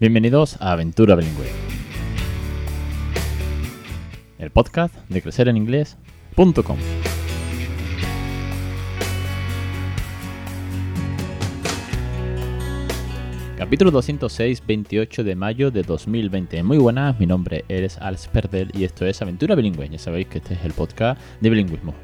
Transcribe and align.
Bienvenidos 0.00 0.56
a 0.62 0.72
Aventura 0.72 1.14
Bilingüe. 1.14 1.50
El 4.38 4.50
podcast 4.50 4.94
de 5.10 5.20
crecereninglés.com. 5.20 6.78
Capítulo 13.58 13.90
206, 13.90 14.62
28 14.66 15.22
de 15.22 15.34
mayo 15.34 15.70
de 15.70 15.82
2020. 15.82 16.62
Muy 16.62 16.78
buenas, 16.78 17.20
mi 17.20 17.26
nombre 17.26 17.66
es 17.68 17.98
Alex 17.98 18.28
Perdel 18.28 18.70
y 18.72 18.84
esto 18.84 19.04
es 19.04 19.20
Aventura 19.20 19.54
Bilingüe. 19.54 19.86
Ya 19.90 19.98
sabéis 19.98 20.28
que 20.28 20.38
este 20.38 20.54
es 20.54 20.64
el 20.64 20.72
podcast 20.72 21.20
de 21.42 21.50
bilingüismo, 21.50 21.94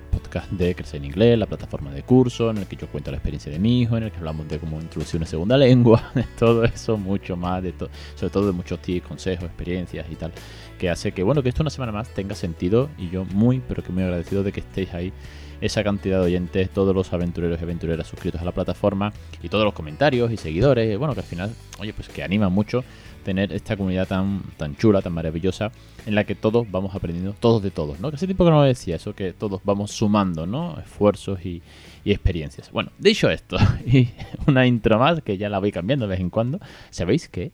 de 0.51 0.75
Crecer 0.75 0.99
en 0.99 1.07
Inglés, 1.07 1.39
la 1.39 1.47
plataforma 1.47 1.91
de 1.91 2.03
curso 2.03 2.51
en 2.51 2.59
el 2.59 2.67
que 2.67 2.77
yo 2.77 2.89
cuento 2.89 3.11
la 3.11 3.17
experiencia 3.17 3.51
de 3.51 3.59
mi 3.59 3.83
hijo, 3.83 3.97
en 3.97 4.05
el 4.05 4.11
que 4.11 4.19
hablamos 4.19 4.49
de 4.49 4.59
cómo 4.59 4.81
introducir 4.81 5.19
una 5.19 5.27
segunda 5.27 5.57
lengua, 5.59 6.11
de 6.15 6.25
todo 6.39 6.65
eso, 6.65 6.97
mucho 6.97 7.37
más, 7.37 7.63
de 7.63 7.75
sobre 8.15 8.31
todo 8.31 8.47
de 8.47 8.53
muchos 8.53 8.81
tips, 8.81 9.07
consejos, 9.07 9.45
experiencias 9.45 10.07
y 10.11 10.17
tal, 10.17 10.33
que 10.79 10.91
hace 10.91 11.13
que, 11.13 11.23
bueno, 11.23 11.43
que 11.43 11.49
esto 11.49 11.63
una 11.63 11.71
semana 11.71 11.93
más 11.93 12.09
tenga 12.11 12.35
sentido 12.35 12.89
y 12.99 13.11
yo 13.11 13.25
muy, 13.25 13.61
pero 13.67 13.83
que 13.83 13.93
muy 13.93 14.03
agradecido 14.03 14.43
de 14.43 14.53
que 14.53 14.61
estéis 14.61 14.95
ahí. 14.95 15.13
Esa 15.59 15.83
cantidad 15.83 16.21
de 16.21 16.27
oyentes, 16.27 16.69
todos 16.69 16.95
los 16.95 17.13
aventureros 17.15 17.59
y 17.59 17.63
aventureras 17.63 18.07
suscritos 18.07 18.43
a 18.43 18.45
la 18.45 18.53
plataforma 18.53 19.13
y 19.43 19.49
todos 19.49 19.65
los 19.65 19.73
comentarios 19.73 20.31
y 20.31 20.37
seguidores, 20.37 20.99
bueno, 20.99 21.15
que 21.15 21.21
al 21.21 21.27
final, 21.27 21.55
oye, 21.79 21.95
pues 21.95 22.09
que 22.09 22.23
anima 22.23 22.51
mucho 22.51 22.85
tener 23.27 23.53
esta 23.53 23.77
comunidad 23.77 24.07
tan, 24.07 24.41
tan 24.57 24.77
chula, 24.77 25.03
tan 25.03 25.13
maravillosa, 25.13 25.73
en 26.07 26.15
la 26.15 26.23
que 26.23 26.37
todos 26.37 26.71
vamos 26.71 26.95
aprendiendo, 26.95 27.35
todos 27.41 27.61
de 27.61 27.73
todos, 27.73 27.99
¿no? 27.99 28.09
Que 28.09 28.15
hace 28.15 28.27
tiempo 28.27 28.45
que 28.45 28.53
no 28.53 28.63
decía 28.63 28.95
eso, 28.95 29.17
que 29.17 29.33
todos 29.33 29.61
vamos 29.65 29.91
sumando, 29.91 30.47
¿no? 30.47 30.79
Esfuerzos 30.79 31.45
y, 31.45 31.61
experiencias. 32.05 32.71
Bueno, 32.71 32.93
dicho 33.01 33.29
esto, 33.29 33.57
y 33.85 34.11
una 34.47 34.65
intro 34.65 35.01
más, 35.01 35.23
que 35.23 35.37
ya 35.37 35.49
la 35.49 35.59
voy 35.59 35.73
cambiando 35.73 36.07
de 36.07 36.11
vez 36.11 36.21
en 36.21 36.31
cuando, 36.31 36.61
¿sabéis 36.91 37.29
que 37.29 37.51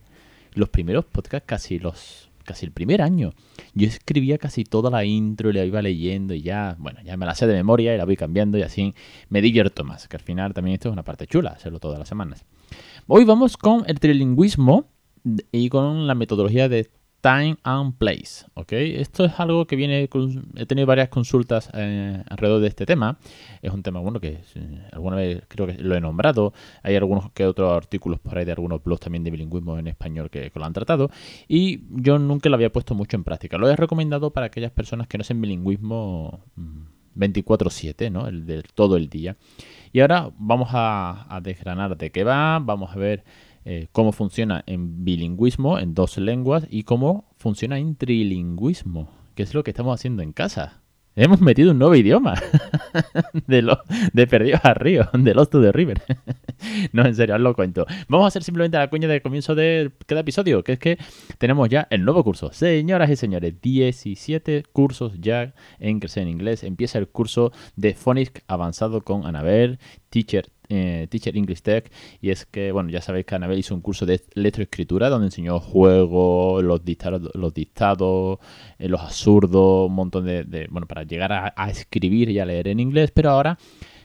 los 0.53 0.69
primeros 0.69 1.07
podcasts 1.07 1.47
casi 1.47 1.79
los 1.79 2.29
casi 2.45 2.67
el 2.67 2.73
primer 2.73 3.01
año. 3.01 3.35
Yo 3.73 3.87
escribía 3.87 4.37
casi 4.37 4.65
toda 4.65 4.91
la 4.91 5.05
intro 5.05 5.51
y 5.51 5.53
la 5.53 5.65
iba 5.65 5.81
leyendo 5.81 6.35
y 6.35 6.43
ya, 6.43 6.75
bueno, 6.77 6.99
ya 7.05 7.17
me 7.17 7.25
la 7.25 7.37
sé 7.37 7.47
de 7.47 7.55
memoria 7.55 7.95
y 7.95 7.97
la 7.97 8.05
voy 8.05 8.17
cambiando 8.17 8.59
y 8.59 8.63
así 8.63 8.95
me 9.29 9.41
divierto 9.41 9.85
más, 9.85 10.09
que 10.09 10.17
al 10.17 10.23
final 10.23 10.53
también 10.53 10.75
esto 10.75 10.89
es 10.89 10.93
una 10.93 11.05
parte 11.05 11.29
chula, 11.29 11.51
hacerlo 11.51 11.79
todas 11.79 12.01
las 12.01 12.09
semanas. 12.09 12.45
Hoy 13.07 13.25
vamos 13.25 13.57
con 13.57 13.85
el 13.87 14.01
trilingüismo 14.01 14.89
y 15.53 15.69
con 15.69 16.07
la 16.07 16.15
metodología 16.15 16.69
de 16.69 16.91
Time 17.23 17.57
and 17.63 17.97
Place, 17.99 18.47
¿ok? 18.55 18.73
Esto 18.73 19.25
es 19.25 19.39
algo 19.39 19.65
que 19.67 19.77
viene, 19.77 20.09
he 20.57 20.67
tenido 20.67 20.87
varias 20.89 21.09
consultas 21.09 21.71
eh, 21.73 22.21
alrededor 22.29 22.61
de 22.61 22.67
este 22.67 22.85
tema. 22.85 23.17
Es 23.63 23.73
un 23.73 23.85
tema, 23.85 24.01
bueno, 24.01 24.19
que 24.19 24.41
eh, 24.57 24.89
alguna 24.91 25.17
vez 25.17 25.45
creo 25.47 25.69
que 25.69 25.75
lo 25.75 25.95
he 25.95 26.01
nombrado. 26.01 26.53
Hay 26.83 26.97
algunos 26.97 27.31
que 27.31 27.47
otros 27.47 27.73
artículos 27.73 28.19
por 28.19 28.37
ahí 28.37 28.45
de 28.45 28.51
algunos 28.51 28.83
blogs 28.83 29.03
también 29.03 29.23
de 29.23 29.31
bilingüismo 29.31 29.79
en 29.79 29.87
español 29.87 30.31
que, 30.31 30.51
lo 30.53 30.65
han 30.65 30.73
tratado. 30.73 31.11
Y 31.47 31.83
yo 31.91 32.19
nunca 32.19 32.49
lo 32.49 32.57
había 32.57 32.73
puesto 32.73 32.97
mucho 32.97 33.17
en 33.17 33.23
práctica. 33.23 33.57
Lo 33.57 33.71
he 33.71 33.77
recomendado 33.77 34.33
para 34.33 34.47
aquellas 34.47 34.73
personas 34.73 35.07
que 35.07 35.17
no 35.17 35.23
sean 35.23 35.41
bilingüismo 35.41 36.45
24/7, 37.15 38.11
mm, 38.11 38.13
¿no? 38.13 38.27
El 38.27 38.47
de 38.47 38.65
todo 38.75 38.97
el 38.97 39.09
día. 39.09 39.37
Y 39.93 40.01
ahora 40.01 40.31
vamos 40.39 40.71
a 40.73 41.39
desgranar 41.41 41.97
de 41.97 42.11
qué 42.11 42.25
va, 42.25 42.59
vamos 42.59 42.91
a 42.91 42.97
ver 42.97 43.23
eh, 43.65 43.89
cómo 43.93 44.13
funciona 44.13 44.63
en 44.67 45.05
bilingüismo, 45.05 45.79
en 45.79 45.95
dos 45.95 46.19
lenguas, 46.19 46.67
y 46.71 46.85
cómo 46.85 47.33
funciona 47.37 47.79
en 47.79 47.97
trilingüismo, 47.97 49.11
que 49.35 49.43
es 49.43 49.55
lo 49.55 49.63
que 49.63 49.71
estamos 49.71 49.99
haciendo 49.99 50.23
en 50.23 50.33
casa. 50.33 50.83
Hemos 51.15 51.43
metido 51.43 51.73
un 51.73 51.79
nuevo 51.79 51.95
idioma 51.95 52.41
de, 53.47 53.61
lo, 53.61 53.83
de 54.15 54.27
Perdidos 54.27 54.65
a 54.65 54.73
Río, 54.73 55.11
de 55.13 55.35
Lost 55.35 55.53
to 55.53 55.61
the 55.61 55.71
River. 55.71 56.01
no, 56.93 57.05
en 57.05 57.15
serio, 57.15 57.35
os 57.35 57.41
lo 57.43 57.55
cuento. 57.55 57.85
Vamos 58.09 58.25
a 58.25 58.29
hacer 58.29 58.43
simplemente 58.43 58.79
la 58.79 58.89
cuña 58.89 59.09
de 59.09 59.21
comienzo 59.21 59.55
de 59.55 59.93
cada 60.07 60.23
episodio, 60.23 60.65
que 60.65 60.73
es 60.73 60.79
que 60.79 60.99
tenemos 61.37 61.69
ya 61.69 61.87
el 61.91 62.07
nuevo 62.07 62.25
curso. 62.25 62.51
Señoras 62.55 63.11
y 63.11 63.17
señores, 63.17 63.61
17 63.61 64.65
cursos 64.73 65.13
ya 65.21 65.53
en 65.79 66.01
Crecer 66.01 66.23
en 66.23 66.31
Inglés. 66.31 66.65
Empieza 66.65 66.99
el 66.99 67.09
curso 67.09 67.53
de 67.77 67.93
Phonics 67.93 68.43
avanzado 68.47 69.03
con 69.03 69.27
Anabel, 69.27 69.81
Teacher 70.09 70.49
eh, 70.75 71.07
Teacher 71.11 71.37
English 71.37 71.61
Tech 71.61 71.93
y 72.23 72.31
es 72.31 72.47
que, 72.47 72.73
bueno, 72.73 72.89
ya 72.89 73.03
sabéis 73.03 73.27
que 73.27 73.35
Anabel 73.35 73.59
hizo 73.59 73.75
un 73.75 73.83
curso 73.83 74.07
de 74.07 74.23
electroescritura 74.35 75.11
donde 75.11 75.27
enseñó 75.27 75.61
juegos, 75.61 76.65
los 76.65 76.83
dictados, 76.83 77.31
los, 77.35 77.53
dictados, 77.53 78.39
eh, 78.79 78.89
los 78.89 79.03
absurdos, 79.03 79.89
un 79.89 79.95
montón 79.95 80.25
de, 80.25 80.67
bueno, 80.71 80.87
para 80.87 81.03
llegar 81.03 81.53
a 81.55 81.71
escribir 81.71 82.31
y 82.31 82.39
a 82.39 82.47
leer 82.47 82.69
en 82.69 82.81
inglés, 82.81 83.11
pero 83.11 83.31
ahora 83.31 83.59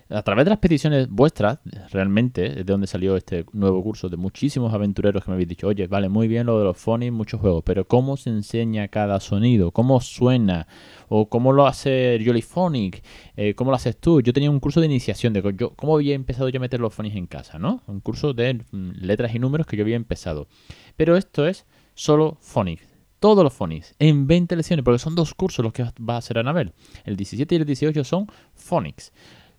a 0.09 0.21
través 0.21 0.45
de 0.45 0.49
las 0.49 0.59
peticiones 0.59 1.09
vuestras, 1.09 1.59
realmente, 1.91 2.49
de 2.49 2.63
donde 2.63 2.87
salió 2.87 3.17
este 3.17 3.45
nuevo 3.51 3.83
curso, 3.83 4.09
de 4.09 4.17
muchísimos 4.17 4.73
aventureros 4.73 5.23
que 5.23 5.29
me 5.29 5.35
habéis 5.35 5.49
dicho, 5.49 5.67
oye, 5.67 5.87
vale, 5.87 6.09
muy 6.09 6.27
bien 6.27 6.45
lo 6.45 6.57
de 6.59 6.65
los 6.65 6.77
phonics, 6.77 7.11
muchos 7.11 7.41
juegos, 7.41 7.63
pero 7.65 7.87
¿cómo 7.87 8.15
se 8.17 8.29
enseña 8.29 8.87
cada 8.87 9.19
sonido? 9.19 9.71
¿Cómo 9.71 9.99
suena? 9.99 10.67
¿O 11.09 11.29
cómo 11.29 11.51
lo 11.51 11.67
hace 11.67 12.19
Jollyphonic? 12.23 13.03
Eh, 13.35 13.53
¿Cómo 13.55 13.71
lo 13.71 13.75
haces 13.75 13.97
tú? 13.97 14.21
Yo 14.21 14.33
tenía 14.33 14.49
un 14.49 14.59
curso 14.59 14.79
de 14.79 14.85
iniciación 14.85 15.33
de 15.33 15.53
yo, 15.57 15.71
cómo 15.71 15.95
había 15.95 16.15
empezado 16.15 16.49
yo 16.49 16.59
a 16.59 16.61
meter 16.61 16.79
los 16.79 16.93
phonics 16.93 17.15
en 17.15 17.27
casa, 17.27 17.59
¿no? 17.59 17.81
Un 17.87 17.99
curso 17.99 18.33
de 18.33 18.65
mm, 18.71 18.91
letras 19.01 19.35
y 19.35 19.39
números 19.39 19.67
que 19.67 19.77
yo 19.77 19.83
había 19.83 19.95
empezado. 19.95 20.47
Pero 20.95 21.17
esto 21.17 21.47
es 21.47 21.65
solo 21.95 22.37
phonics 22.41 22.97
todos 23.19 23.43
los 23.43 23.53
phonics 23.53 23.95
en 23.99 24.27
20 24.27 24.55
lecciones, 24.55 24.83
porque 24.83 24.99
son 24.99 25.15
dos 25.15 25.33
cursos 25.33 25.63
los 25.63 25.73
que 25.73 25.83
va 25.83 26.15
a 26.15 26.17
hacer 26.17 26.37
Anabel. 26.37 26.73
El 27.03 27.15
17 27.15 27.55
y 27.55 27.57
el 27.57 27.65
18 27.65 28.03
son 28.03 28.27
phonics. 28.53 29.11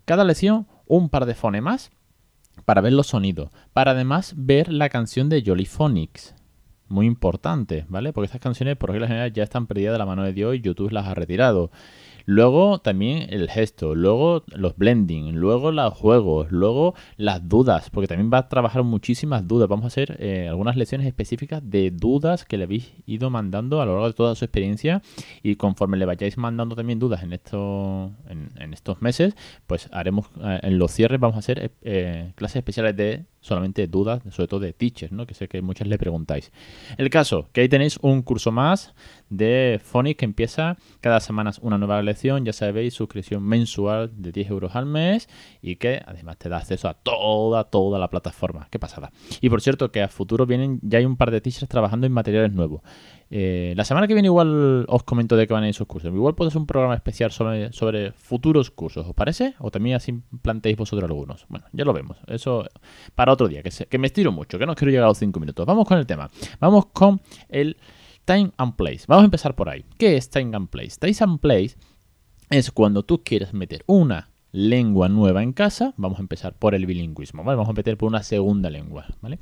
Cada 0.09 0.23
lección 0.23 0.65
un 0.87 1.09
par 1.09 1.27
de 1.27 1.35
fonemas 1.35 1.91
para 2.65 2.81
ver 2.81 2.93
los 2.93 3.05
sonidos, 3.05 3.51
para 3.73 3.91
además 3.91 4.33
ver 4.35 4.73
la 4.73 4.89
canción 4.89 5.29
de 5.29 5.43
Jolly 5.45 5.67
Phonics. 5.67 6.33
Muy 6.87 7.05
importante, 7.05 7.85
¿vale? 7.89 8.11
Porque 8.11 8.25
estas 8.25 8.41
canciones 8.41 8.75
por 8.75 8.89
regla 8.89 9.05
general 9.05 9.31
ya 9.31 9.43
están 9.43 9.67
perdidas 9.67 9.91
de 9.91 9.99
la 9.99 10.07
mano 10.07 10.23
de 10.23 10.33
Dios 10.33 10.55
y 10.55 10.61
YouTube 10.61 10.89
las 10.89 11.05
ha 11.05 11.13
retirado. 11.13 11.69
Luego 12.29 12.77
también 12.77 13.25
el 13.31 13.49
gesto, 13.49 13.95
luego 13.95 14.43
los 14.55 14.77
blending, 14.77 15.37
luego 15.37 15.71
los 15.71 15.91
juegos, 15.95 16.51
luego 16.51 16.93
las 17.17 17.49
dudas, 17.49 17.89
porque 17.89 18.07
también 18.07 18.29
va 18.31 18.37
a 18.37 18.49
trabajar 18.49 18.83
muchísimas 18.83 19.47
dudas. 19.47 19.67
Vamos 19.67 19.85
a 19.85 19.87
hacer 19.87 20.15
eh, 20.19 20.47
algunas 20.47 20.75
lecciones 20.75 21.07
específicas 21.07 21.67
de 21.67 21.89
dudas 21.89 22.45
que 22.45 22.57
le 22.57 22.65
habéis 22.65 22.93
ido 23.07 23.31
mandando 23.31 23.81
a 23.81 23.85
lo 23.87 23.93
largo 23.93 24.09
de 24.09 24.13
toda 24.13 24.35
su 24.35 24.45
experiencia 24.45 25.01
y 25.41 25.55
conforme 25.55 25.97
le 25.97 26.05
vayáis 26.05 26.37
mandando 26.37 26.75
también 26.75 26.99
dudas 26.99 27.23
en, 27.23 27.33
esto, 27.33 28.11
en, 28.27 28.73
estos 28.75 29.01
meses, 29.01 29.33
pues 29.65 29.89
haremos 29.91 30.27
eh, 30.43 30.59
en 30.61 30.77
los 30.77 30.91
cierres 30.91 31.19
vamos 31.19 31.35
a 31.35 31.39
hacer 31.39 31.71
eh, 31.81 32.33
clases 32.35 32.57
especiales 32.57 32.95
de 32.95 33.25
solamente 33.41 33.87
dudas, 33.87 34.21
sobre 34.29 34.47
todo 34.47 34.59
de 34.59 34.73
teachers, 34.73 35.11
¿no? 35.11 35.25
que 35.25 35.33
sé 35.33 35.47
que 35.47 35.63
muchas 35.63 35.87
le 35.87 35.97
preguntáis. 35.97 36.51
El 36.97 37.09
caso, 37.09 37.49
que 37.53 37.61
ahí 37.61 37.69
tenéis 37.69 37.97
un 38.01 38.21
curso 38.21 38.51
más 38.51 38.93
de 39.29 39.79
Phonics 39.83 40.19
que 40.19 40.25
empieza 40.25 40.77
cada 41.01 41.19
semana 41.19 41.51
una 41.61 41.77
nueva 41.77 42.01
lección, 42.01 42.45
ya 42.45 42.53
sabéis, 42.53 42.93
suscripción 42.93 43.43
mensual 43.43 44.11
de 44.15 44.31
10 44.31 44.49
euros 44.49 44.75
al 44.75 44.85
mes 44.85 45.29
y 45.61 45.75
que 45.77 46.01
además 46.05 46.37
te 46.37 46.49
da 46.49 46.57
acceso 46.57 46.87
a 46.87 46.93
toda, 46.93 47.65
toda 47.65 47.99
la 47.99 48.09
plataforma. 48.09 48.67
Qué 48.69 48.79
pasada. 48.79 49.11
Y 49.41 49.49
por 49.49 49.61
cierto, 49.61 49.91
que 49.91 50.01
a 50.01 50.07
futuro 50.07 50.45
vienen, 50.45 50.79
ya 50.81 50.99
hay 50.99 51.05
un 51.05 51.17
par 51.17 51.31
de 51.31 51.41
teachers 51.41 51.69
trabajando 51.69 52.07
en 52.07 52.13
materiales 52.13 52.53
nuevos. 52.53 52.81
Eh, 53.31 53.73
la 53.77 53.85
semana 53.85 54.07
que 54.07 54.15
viene 54.15 54.27
igual 54.27 54.85
os 54.87 55.03
comento 55.03 55.35
de 55.35 55.45
qué 55.45 55.53
van 55.53 55.63
a 55.63 55.67
ir 55.67 55.71
esos 55.71 55.87
cursos. 55.87 56.11
Igual 56.11 56.33
puede 56.33 56.49
ser 56.49 56.59
un 56.59 56.65
programa 56.65 56.95
especial 56.95 57.31
sobre, 57.31 57.71
sobre 57.73 58.11
futuros 58.11 58.71
cursos, 58.71 59.05
¿os 59.05 59.13
parece? 59.13 59.53
O 59.59 59.69
también 59.69 59.95
así 59.95 60.19
planteéis 60.41 60.77
vosotros 60.77 61.07
algunos. 61.07 61.45
Bueno, 61.47 61.65
ya 61.71 61.85
lo 61.85 61.93
vemos. 61.93 62.17
Eso 62.27 62.65
para 63.13 63.33
otro 63.33 63.47
día, 63.47 63.61
que, 63.61 63.69
que 63.69 63.97
me 63.97 64.07
estiro 64.07 64.31
mucho, 64.31 64.57
que 64.57 64.65
no 64.65 64.75
quiero 64.75 64.91
llegar 64.91 65.05
a 65.05 65.09
los 65.09 65.19
5 65.19 65.39
minutos. 65.39 65.65
Vamos 65.65 65.87
con 65.87 65.97
el 65.99 66.07
tema. 66.07 66.29
Vamos 66.59 66.87
con 66.87 67.21
el 67.49 67.77
time 68.29 68.51
and 68.57 68.75
place. 68.75 69.05
Vamos 69.07 69.23
a 69.23 69.25
empezar 69.25 69.55
por 69.55 69.69
ahí. 69.69 69.83
¿Qué 69.97 70.15
es 70.15 70.29
time 70.29 70.55
and 70.55 70.69
place? 70.69 70.97
Time 70.99 71.15
and 71.19 71.39
place 71.39 71.75
es 72.51 72.69
cuando 72.69 73.01
tú 73.01 73.23
quieres 73.23 73.55
meter 73.55 73.83
una 73.87 74.29
lengua 74.51 75.09
nueva 75.09 75.41
en 75.41 75.51
casa. 75.51 75.95
Vamos 75.97 76.19
a 76.19 76.21
empezar 76.21 76.53
por 76.53 76.75
el 76.75 76.85
bilingüismo, 76.85 77.43
¿vale? 77.43 77.57
Vamos 77.57 77.71
a 77.71 77.73
meter 77.73 77.97
por 77.97 78.07
una 78.07 78.21
segunda 78.21 78.69
lengua, 78.69 79.07
¿vale? 79.21 79.39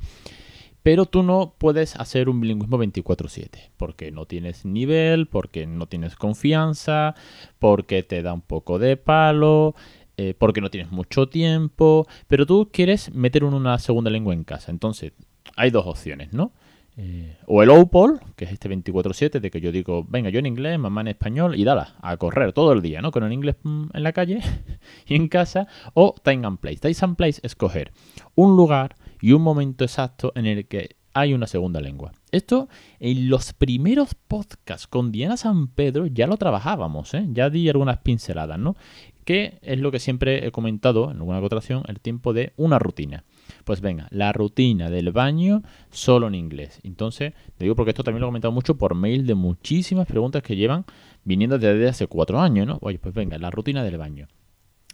Pero 0.82 1.04
tú 1.04 1.22
no 1.22 1.54
puedes 1.58 1.96
hacer 1.96 2.30
un 2.30 2.40
bilingüismo 2.40 2.78
24/7 2.78 3.72
porque 3.76 4.10
no 4.10 4.24
tienes 4.24 4.64
nivel, 4.64 5.26
porque 5.26 5.66
no 5.66 5.86
tienes 5.86 6.16
confianza, 6.16 7.14
porque 7.58 8.02
te 8.02 8.22
da 8.22 8.32
un 8.32 8.40
poco 8.40 8.78
de 8.78 8.96
palo, 8.96 9.74
eh, 10.16 10.32
porque 10.32 10.62
no 10.62 10.70
tienes 10.70 10.90
mucho 10.90 11.28
tiempo, 11.28 12.06
pero 12.26 12.46
tú 12.46 12.70
quieres 12.72 13.12
meter 13.12 13.44
una 13.44 13.78
segunda 13.78 14.10
lengua 14.10 14.32
en 14.32 14.44
casa. 14.44 14.70
Entonces, 14.70 15.12
hay 15.56 15.68
dos 15.68 15.86
opciones, 15.86 16.32
¿no? 16.32 16.52
Eh, 17.00 17.36
o 17.46 17.62
el 17.62 17.70
OPOL, 17.70 18.18
que 18.34 18.44
es 18.44 18.50
este 18.50 18.68
24-7, 18.68 19.38
de 19.38 19.52
que 19.52 19.60
yo 19.60 19.70
digo, 19.70 20.04
venga, 20.08 20.30
yo 20.30 20.40
en 20.40 20.46
inglés, 20.46 20.80
mamá 20.80 21.02
en 21.02 21.08
español, 21.08 21.54
y 21.54 21.62
dala, 21.62 21.94
a 22.02 22.16
correr 22.16 22.52
todo 22.52 22.72
el 22.72 22.82
día, 22.82 23.00
¿no? 23.00 23.12
Con 23.12 23.22
el 23.22 23.32
inglés 23.32 23.54
mm, 23.62 23.90
en 23.94 24.02
la 24.02 24.12
calle 24.12 24.40
y 25.06 25.14
en 25.14 25.28
casa. 25.28 25.68
O 25.94 26.16
Time 26.24 26.44
and 26.44 26.58
Place. 26.58 26.78
Time 26.78 26.96
and 27.00 27.16
Place 27.16 27.40
es 27.44 27.54
coger 27.54 27.92
un 28.34 28.56
lugar 28.56 28.96
y 29.20 29.30
un 29.30 29.42
momento 29.42 29.84
exacto 29.84 30.32
en 30.34 30.46
el 30.46 30.66
que 30.66 30.96
hay 31.14 31.34
una 31.34 31.46
segunda 31.46 31.80
lengua. 31.80 32.12
Esto 32.32 32.68
en 32.98 33.28
los 33.28 33.52
primeros 33.52 34.14
podcasts 34.14 34.88
con 34.88 35.12
Diana 35.12 35.36
San 35.36 35.68
Pedro 35.68 36.06
ya 36.06 36.26
lo 36.26 36.36
trabajábamos, 36.36 37.14
¿eh? 37.14 37.26
ya 37.30 37.48
di 37.48 37.68
algunas 37.68 37.98
pinceladas, 37.98 38.58
¿no? 38.58 38.76
Que 39.24 39.58
es 39.62 39.78
lo 39.78 39.92
que 39.92 40.00
siempre 40.00 40.46
he 40.46 40.50
comentado 40.50 41.10
en 41.10 41.18
alguna 41.18 41.38
ocasión, 41.38 41.84
el 41.86 42.00
tiempo 42.00 42.32
de 42.32 42.52
una 42.56 42.78
rutina. 42.78 43.24
Pues 43.64 43.80
venga, 43.80 44.08
la 44.10 44.32
rutina 44.32 44.90
del 44.90 45.12
baño 45.12 45.62
solo 45.90 46.28
en 46.28 46.34
inglés. 46.34 46.80
Entonces, 46.82 47.32
te 47.56 47.64
digo 47.64 47.76
porque 47.76 47.90
esto 47.90 48.04
también 48.04 48.20
lo 48.20 48.26
he 48.26 48.30
comentado 48.30 48.52
mucho 48.52 48.76
por 48.76 48.94
mail 48.94 49.26
de 49.26 49.34
muchísimas 49.34 50.06
preguntas 50.06 50.42
que 50.42 50.56
llevan 50.56 50.84
viniendo 51.24 51.58
desde 51.58 51.88
hace 51.88 52.06
cuatro 52.06 52.40
años, 52.40 52.66
¿no? 52.66 52.78
Oye, 52.80 52.98
pues 52.98 53.14
venga, 53.14 53.38
la 53.38 53.50
rutina 53.50 53.82
del 53.84 53.98
baño. 53.98 54.28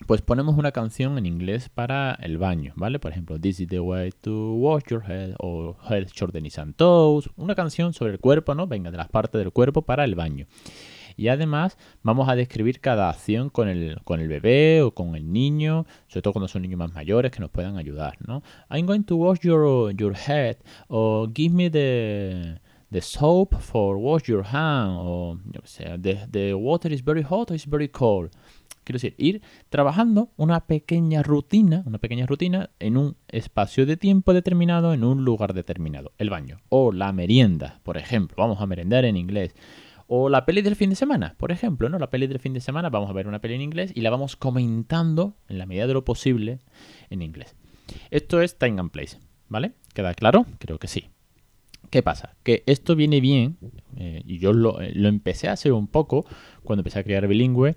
Pues 0.07 0.23
ponemos 0.23 0.59
una 0.59 0.73
canción 0.73 1.17
en 1.19 1.25
inglés 1.25 1.69
para 1.69 2.15
el 2.21 2.37
baño, 2.37 2.73
¿vale? 2.77 2.99
Por 2.99 3.13
ejemplo, 3.13 3.39
This 3.39 3.61
is 3.61 3.69
the 3.69 3.79
way 3.79 4.11
to 4.23 4.55
wash 4.55 4.83
your 4.91 5.05
head 5.09 5.35
o 5.39 5.77
Head, 5.89 6.09
Shoulders 6.09 6.59
and 6.59 6.75
Toes. 6.75 7.31
Una 7.37 7.55
canción 7.55 7.93
sobre 7.95 8.13
el 8.13 8.19
cuerpo, 8.19 8.55
¿no? 8.55 8.67
Venga, 8.67 8.91
de 8.91 8.97
las 8.97 9.09
partes 9.09 9.39
del 9.39 9.53
cuerpo 9.53 9.83
para 9.83 10.05
el 10.05 10.17
baño. 10.17 10.47
Y 11.17 11.29
además 11.29 11.79
vamos 12.03 12.29
a 12.29 12.37
describir 12.37 12.81
cada 12.81 13.11
acción 13.11 13.51
con 13.51 13.69
el, 13.69 14.01
con 14.05 14.21
el 14.21 14.29
bebé 14.29 14.83
o 14.83 14.93
con 14.93 15.15
el 15.17 15.33
niño, 15.33 15.87
sobre 16.09 16.23
todo 16.23 16.33
cuando 16.33 16.49
son 16.49 16.63
niños 16.63 16.79
más 16.79 16.93
mayores 16.93 17.31
que 17.31 17.41
nos 17.41 17.51
puedan 17.51 17.77
ayudar, 17.77 18.17
¿no? 18.27 18.43
I'm 18.71 18.87
going 18.87 19.05
to 19.05 19.17
wash 19.17 19.41
your, 19.41 19.95
your 19.95 20.15
head 20.15 20.57
o 20.89 21.29
give 21.35 21.55
me 21.55 21.71
the, 21.71 22.61
the 22.91 23.01
soap 23.01 23.55
for 23.61 23.97
wash 23.97 24.25
your 24.29 24.45
hand 24.45 24.97
o 24.99 25.39
the, 26.01 26.27
the 26.31 26.55
water 26.55 26.93
is 26.93 27.03
very 27.05 27.23
hot 27.23 27.51
or 27.51 27.55
is 27.55 27.67
very 27.67 27.89
cold. 27.89 28.31
Quiero 28.85 28.97
decir, 28.99 29.15
ir 29.17 29.41
trabajando 29.71 30.29
una 30.37 30.67
pequeña 30.67 31.23
rutina, 31.23 31.83
una 31.87 31.99
pequeña 31.99 32.27
rutina 32.27 32.69
en 32.79 32.99
un 32.99 33.17
espacio 33.29 33.87
de 33.87 33.97
tiempo 33.97 34.35
determinado, 34.35 34.93
en 34.93 35.05
un 35.05 35.25
lugar 35.25 35.55
determinado. 35.55 36.13
El 36.19 36.29
baño. 36.29 36.61
O 36.69 36.93
la 36.93 37.11
merienda, 37.13 37.81
por 37.83 37.97
ejemplo. 37.97 38.37
Vamos 38.39 38.61
a 38.61 38.67
merendar 38.67 39.07
en 39.07 39.17
inglés. 39.17 39.55
O 40.07 40.29
la 40.29 40.45
peli 40.45 40.63
del 40.63 40.77
fin 40.77 40.91
de 40.91 40.97
semana, 40.97 41.35
por 41.39 41.53
ejemplo, 41.53 41.89
¿no? 41.89 41.99
La 41.99 42.11
peli 42.11 42.27
del 42.27 42.39
fin 42.39 42.53
de 42.53 42.61
semana, 42.61 42.91
vamos 42.91 43.11
a 43.11 43.15
ver 43.15 43.27
una 43.27 43.41
peli 43.41 43.55
en 43.55 43.63
inglés 43.63 43.93
y 43.95 44.03
la 44.03 44.11
vamos 44.11 44.37
comentando 44.37 45.37
en 45.49 45.59
la 45.59 45.67
medida 45.67 45.87
de 45.87 45.95
lo 45.95 46.05
posible 46.05 46.61
en 47.11 47.23
inglés. 47.23 47.57
Esto 48.11 48.41
es 48.41 48.59
time 48.59 48.81
and 48.81 48.91
place, 48.91 49.19
¿vale? 49.49 49.73
¿Queda 49.95 50.15
claro? 50.15 50.47
Creo 50.59 50.79
que 50.79 50.89
sí. 50.89 51.09
¿Qué 51.91 52.03
pasa? 52.03 52.35
Que 52.43 52.65
esto 52.67 52.97
viene 52.97 53.21
bien, 53.21 53.57
eh, 53.97 54.23
y 54.27 54.39
yo 54.39 54.53
lo, 54.53 54.81
eh, 54.81 54.93
lo, 54.95 55.09
empecé 55.09 55.49
a 55.49 55.53
hacer 55.53 55.73
un 55.73 55.87
poco 55.87 56.27
cuando 56.65 56.81
empecé 56.81 56.99
a 56.99 57.05
crear 57.05 57.29
bilingüe, 57.29 57.77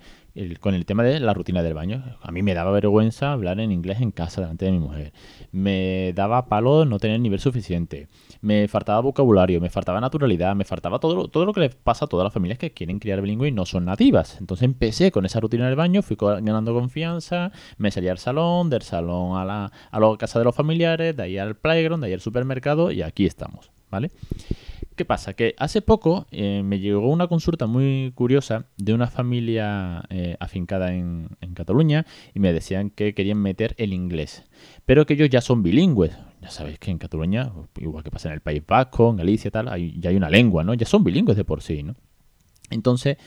con 0.60 0.74
el 0.74 0.86
tema 0.86 1.04
de 1.04 1.20
la 1.20 1.34
rutina 1.34 1.64
del 1.64 1.74
baño. 1.74 2.18
A 2.22 2.32
mí 2.32 2.42
me 2.44 2.54
daba 2.54 2.72
vergüenza 2.72 3.32
hablar 3.32 3.60
en 3.60 3.72
inglés 3.72 4.02
en 4.02 4.12
casa 4.12 4.42
delante 4.42 4.66
de 4.66 4.72
mi 4.72 4.80
mujer. 4.80 5.14
Me 5.52 6.14
daba 6.14 6.48
palo 6.48 6.86
no 6.86 7.00
tener 7.00 7.20
nivel 7.20 7.40
suficiente. 7.40 8.08
Me 8.42 8.68
faltaba 8.68 9.00
vocabulario, 9.02 9.60
me 9.62 9.70
faltaba 9.70 10.00
naturalidad, 10.00 10.56
me 10.56 10.66
faltaba 10.66 11.00
todo 11.00 11.28
todo 11.28 11.46
lo 11.46 11.54
que 11.54 11.62
le 11.62 11.70
pasa 11.70 12.06
a 12.06 12.08
todas 12.08 12.24
las 12.24 12.34
familias 12.34 12.60
que 12.60 12.72
quieren 12.72 13.00
criar 13.00 13.22
bilingüe 13.22 13.50
y 13.50 13.52
no 13.52 13.66
son 13.66 13.86
nativas. 13.86 14.38
Entonces 14.40 14.66
empecé 14.66 15.12
con 15.12 15.26
esa 15.26 15.40
rutina 15.40 15.66
del 15.68 15.76
baño, 15.76 16.02
fui 16.02 16.18
ganando 16.20 16.74
confianza, 16.74 17.52
me 17.78 17.92
salía 17.92 18.12
al 18.12 18.18
salón, 18.18 18.70
del 18.70 18.82
salón 18.82 19.38
a 19.38 19.46
la, 19.46 19.72
a 19.92 20.00
la 20.00 20.18
casa 20.18 20.40
de 20.40 20.46
los 20.46 20.56
familiares, 20.56 21.16
de 21.16 21.24
ahí 21.24 21.38
al 21.38 21.56
playground, 21.56 22.04
de 22.04 22.08
ahí 22.08 22.14
al 22.14 22.22
supermercado 22.22 22.92
y 22.92 23.02
aquí 23.02 23.26
estamos, 23.26 23.72
¿vale? 23.90 24.12
¿Qué 24.98 25.06
pasa? 25.06 25.34
Que 25.36 25.54
hace 25.60 25.84
poco 25.84 26.26
eh, 26.32 26.64
me 26.66 26.80
llegó 26.80 27.12
una 27.12 27.28
consulta 27.28 27.68
muy 27.68 28.12
curiosa 28.16 28.66
de 28.78 28.96
una 28.96 29.06
familia 29.06 30.04
eh, 30.10 30.36
afincada 30.40 30.92
en, 30.92 31.30
Cataluña 31.54 32.06
y 32.34 32.40
me 32.40 32.52
decían 32.52 32.90
que 32.90 33.14
querían 33.14 33.38
meter 33.38 33.76
el 33.78 33.94
inglés, 33.94 34.44
pero 34.86 35.06
que 35.06 35.14
ellos 35.14 35.30
ya 35.30 35.42
son 35.42 35.62
bilingües. 35.62 36.18
Ya 36.42 36.50
sabéis 36.50 36.80
que 36.80 36.90
en 36.90 36.98
Cataluña, 36.98 37.52
igual 37.80 38.04
que 38.04 38.12
pasa 38.12 38.30
en 38.30 38.34
el 38.36 38.42
País 38.42 38.64
Vasco, 38.66 39.12
en 39.12 39.18
Galicia 39.18 39.52
tal, 39.52 39.68
ya 40.00 40.10
hay 40.10 40.16
una 40.16 40.30
lengua, 40.30 40.64
¿no? 40.64 40.74
Ya 40.74 40.88
son 40.88 41.04
bilingües 41.04 41.38
de 41.38 41.46
por 41.46 41.62
sí, 41.62 41.84
¿no? 41.84 41.96
Entonces, 42.70 43.18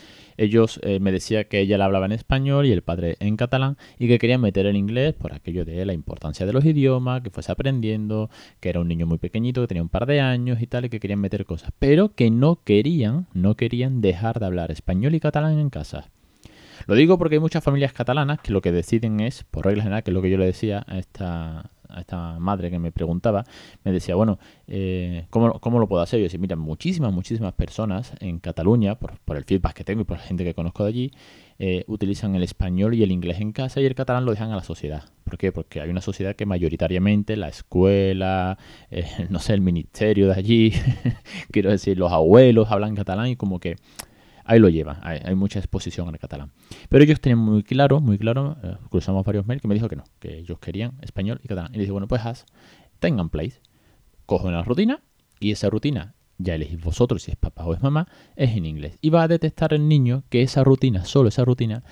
ellos 0.40 0.80
eh, 0.82 1.00
me 1.00 1.12
decía 1.12 1.44
que 1.44 1.60
ella 1.60 1.76
la 1.76 1.84
hablaba 1.84 2.06
en 2.06 2.12
español 2.12 2.64
y 2.64 2.72
el 2.72 2.80
padre 2.82 3.16
en 3.20 3.36
catalán 3.36 3.76
y 3.98 4.08
que 4.08 4.18
querían 4.18 4.40
meter 4.40 4.64
el 4.64 4.74
inglés 4.74 5.12
por 5.12 5.34
aquello 5.34 5.66
de 5.66 5.84
la 5.84 5.92
importancia 5.92 6.46
de 6.46 6.54
los 6.54 6.64
idiomas, 6.64 7.20
que 7.20 7.28
fuese 7.28 7.52
aprendiendo, 7.52 8.30
que 8.58 8.70
era 8.70 8.80
un 8.80 8.88
niño 8.88 9.06
muy 9.06 9.18
pequeñito, 9.18 9.60
que 9.60 9.66
tenía 9.68 9.82
un 9.82 9.90
par 9.90 10.06
de 10.06 10.20
años 10.20 10.62
y 10.62 10.66
tal, 10.66 10.86
y 10.86 10.88
que 10.88 10.98
querían 10.98 11.20
meter 11.20 11.44
cosas, 11.44 11.72
pero 11.78 12.14
que 12.14 12.30
no 12.30 12.64
querían, 12.64 13.26
no 13.34 13.54
querían 13.54 14.00
dejar 14.00 14.40
de 14.40 14.46
hablar 14.46 14.70
español 14.70 15.14
y 15.14 15.20
catalán 15.20 15.58
en 15.58 15.68
casa. 15.68 16.10
Lo 16.86 16.94
digo 16.94 17.18
porque 17.18 17.34
hay 17.34 17.40
muchas 17.40 17.62
familias 17.62 17.92
catalanas 17.92 18.40
que 18.40 18.52
lo 18.52 18.62
que 18.62 18.72
deciden 18.72 19.20
es, 19.20 19.44
por 19.44 19.66
regla 19.66 19.82
general, 19.82 20.02
que 20.02 20.10
es 20.10 20.14
lo 20.14 20.22
que 20.22 20.30
yo 20.30 20.38
le 20.38 20.46
decía 20.46 20.84
a 20.88 20.98
esta, 20.98 21.70
a 21.92 22.00
esta 22.00 22.38
madre 22.38 22.70
que 22.70 22.78
me 22.78 22.92
preguntaba, 22.92 23.44
me 23.84 23.92
decía, 23.92 24.14
bueno, 24.14 24.38
eh, 24.66 25.26
¿cómo, 25.30 25.78
lo 25.78 25.88
puedo 25.88 26.02
hacer? 26.02 26.20
Yo 26.20 26.24
decía, 26.24 26.40
mira, 26.40 26.56
muchísimas, 26.56 27.12
muchísimas 27.12 27.52
personas 27.54 28.12
en 28.20 28.38
Cataluña, 28.38 28.96
por, 28.96 29.18
por, 29.20 29.36
el 29.36 29.44
feedback 29.44 29.74
que 29.74 29.84
tengo 29.84 30.02
y 30.02 30.04
por 30.04 30.18
la 30.18 30.22
gente 30.22 30.44
que 30.44 30.54
conozco 30.54 30.84
de 30.84 30.88
allí, 30.88 31.10
eh, 31.62 31.84
utilizan 31.88 32.34
el 32.34 32.42
español 32.42 32.94
y 32.94 33.02
el 33.02 33.12
inglés 33.12 33.38
en 33.38 33.52
casa 33.52 33.82
y 33.82 33.84
el 33.84 33.94
catalán 33.94 34.24
lo 34.24 34.30
dejan 34.30 34.50
a 34.50 34.56
la 34.56 34.62
sociedad. 34.62 35.04
¿Por 35.24 35.36
qué? 35.36 35.52
Porque 35.52 35.82
hay 35.82 35.90
una 35.90 36.00
sociedad 36.00 36.34
que 36.34 36.46
mayoritariamente 36.46 37.36
la 37.36 37.48
escuela, 37.48 38.56
eh, 38.90 39.04
no 39.28 39.40
sé, 39.40 39.52
el 39.52 39.60
ministerio 39.60 40.28
de 40.28 40.34
allí, 40.34 40.72
quiero 41.50 41.70
decir, 41.70 41.98
los 41.98 42.12
abuelos 42.12 42.70
hablan 42.70 42.94
catalán 42.94 43.26
y 43.26 43.36
como 43.36 43.60
que 43.60 43.76
ahí 44.44 44.58
lo 44.58 44.68
llevan, 44.68 44.98
hay, 45.02 45.34
mucha 45.34 45.58
exposición 45.58 46.08
al 46.08 46.18
catalán. 46.18 46.52
Pero 46.88 47.04
ellos 47.04 47.20
tenían 47.20 47.38
muy 47.38 47.62
claro, 47.62 48.00
muy 48.00 48.18
claro, 48.18 48.56
eh, 48.62 48.76
cruzamos 48.90 49.24
varios 49.24 49.46
mails, 49.46 49.62
que 49.62 49.68
me 49.68 49.74
dijo 49.74 49.88
que 49.88 49.96
no, 49.96 50.04
que 50.18 50.38
ellos 50.38 50.58
querían 50.58 50.92
español 51.02 51.40
y 51.42 51.48
catalán. 51.48 51.72
Y 51.72 51.76
le 51.76 51.80
dije, 51.80 51.92
bueno, 51.92 52.08
pues 52.08 52.24
haz, 52.24 52.46
tengan 52.98 53.30
place, 53.30 53.60
cojo 54.26 54.48
una 54.48 54.62
rutina 54.62 55.02
y 55.40 55.50
esa 55.52 55.70
rutina, 55.70 56.14
ya 56.38 56.54
elegís 56.54 56.82
vosotros 56.82 57.22
si 57.22 57.30
es 57.30 57.36
papá 57.36 57.64
o 57.64 57.74
es 57.74 57.82
mamá, 57.82 58.08
es 58.36 58.56
en 58.56 58.66
inglés. 58.66 58.98
Y 59.00 59.10
va 59.10 59.22
a 59.22 59.28
detectar 59.28 59.72
el 59.74 59.88
niño 59.88 60.24
que 60.28 60.42
esa 60.42 60.64
rutina, 60.64 61.04
solo 61.04 61.28
esa 61.28 61.44
rutina, 61.44 61.82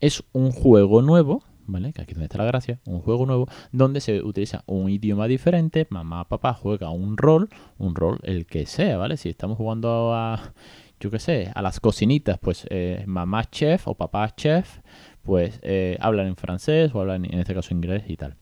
es 0.00 0.22
un 0.32 0.52
juego 0.52 1.02
nuevo, 1.02 1.42
¿vale? 1.66 1.92
Que 1.92 2.02
aquí 2.02 2.12
es 2.12 2.16
donde 2.16 2.26
está 2.26 2.38
la 2.38 2.44
gracia, 2.44 2.80
un 2.84 3.00
juego 3.00 3.26
nuevo, 3.26 3.48
donde 3.72 4.00
se 4.00 4.22
utiliza 4.22 4.62
un 4.66 4.90
idioma 4.90 5.26
diferente, 5.26 5.86
mamá, 5.90 6.28
papá 6.28 6.54
juega 6.54 6.90
un 6.90 7.16
rol, 7.16 7.48
un 7.78 7.94
rol 7.94 8.18
el 8.22 8.46
que 8.46 8.66
sea, 8.66 8.96
¿vale? 8.96 9.16
Si 9.16 9.28
estamos 9.28 9.56
jugando 9.56 10.14
a 10.14 10.52
yo 11.00 11.10
qué 11.10 11.18
sé, 11.18 11.52
a 11.54 11.62
las 11.62 11.80
cocinitas, 11.80 12.38
pues 12.38 12.66
eh, 12.70 13.04
mamá 13.06 13.44
chef 13.50 13.88
o 13.88 13.94
papá 13.94 14.34
chef, 14.34 14.80
pues 15.22 15.58
eh, 15.62 15.96
hablan 16.00 16.28
en 16.28 16.36
francés 16.36 16.92
o 16.94 17.00
hablan 17.00 17.24
en 17.24 17.38
este 17.38 17.54
caso 17.54 17.74
inglés 17.74 18.04
y 18.08 18.16
tal. 18.16 18.36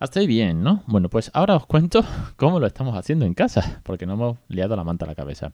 Hasta 0.00 0.20
ahí 0.20 0.26
bien, 0.26 0.62
¿no? 0.62 0.82
Bueno, 0.86 1.10
pues 1.10 1.30
ahora 1.34 1.56
os 1.56 1.66
cuento 1.66 2.02
cómo 2.36 2.58
lo 2.58 2.66
estamos 2.66 2.96
haciendo 2.96 3.26
en 3.26 3.34
casa, 3.34 3.82
porque 3.84 4.06
no 4.06 4.14
hemos 4.14 4.38
liado 4.48 4.74
la 4.74 4.82
manta 4.82 5.04
a 5.04 5.08
la 5.08 5.14
cabeza. 5.14 5.52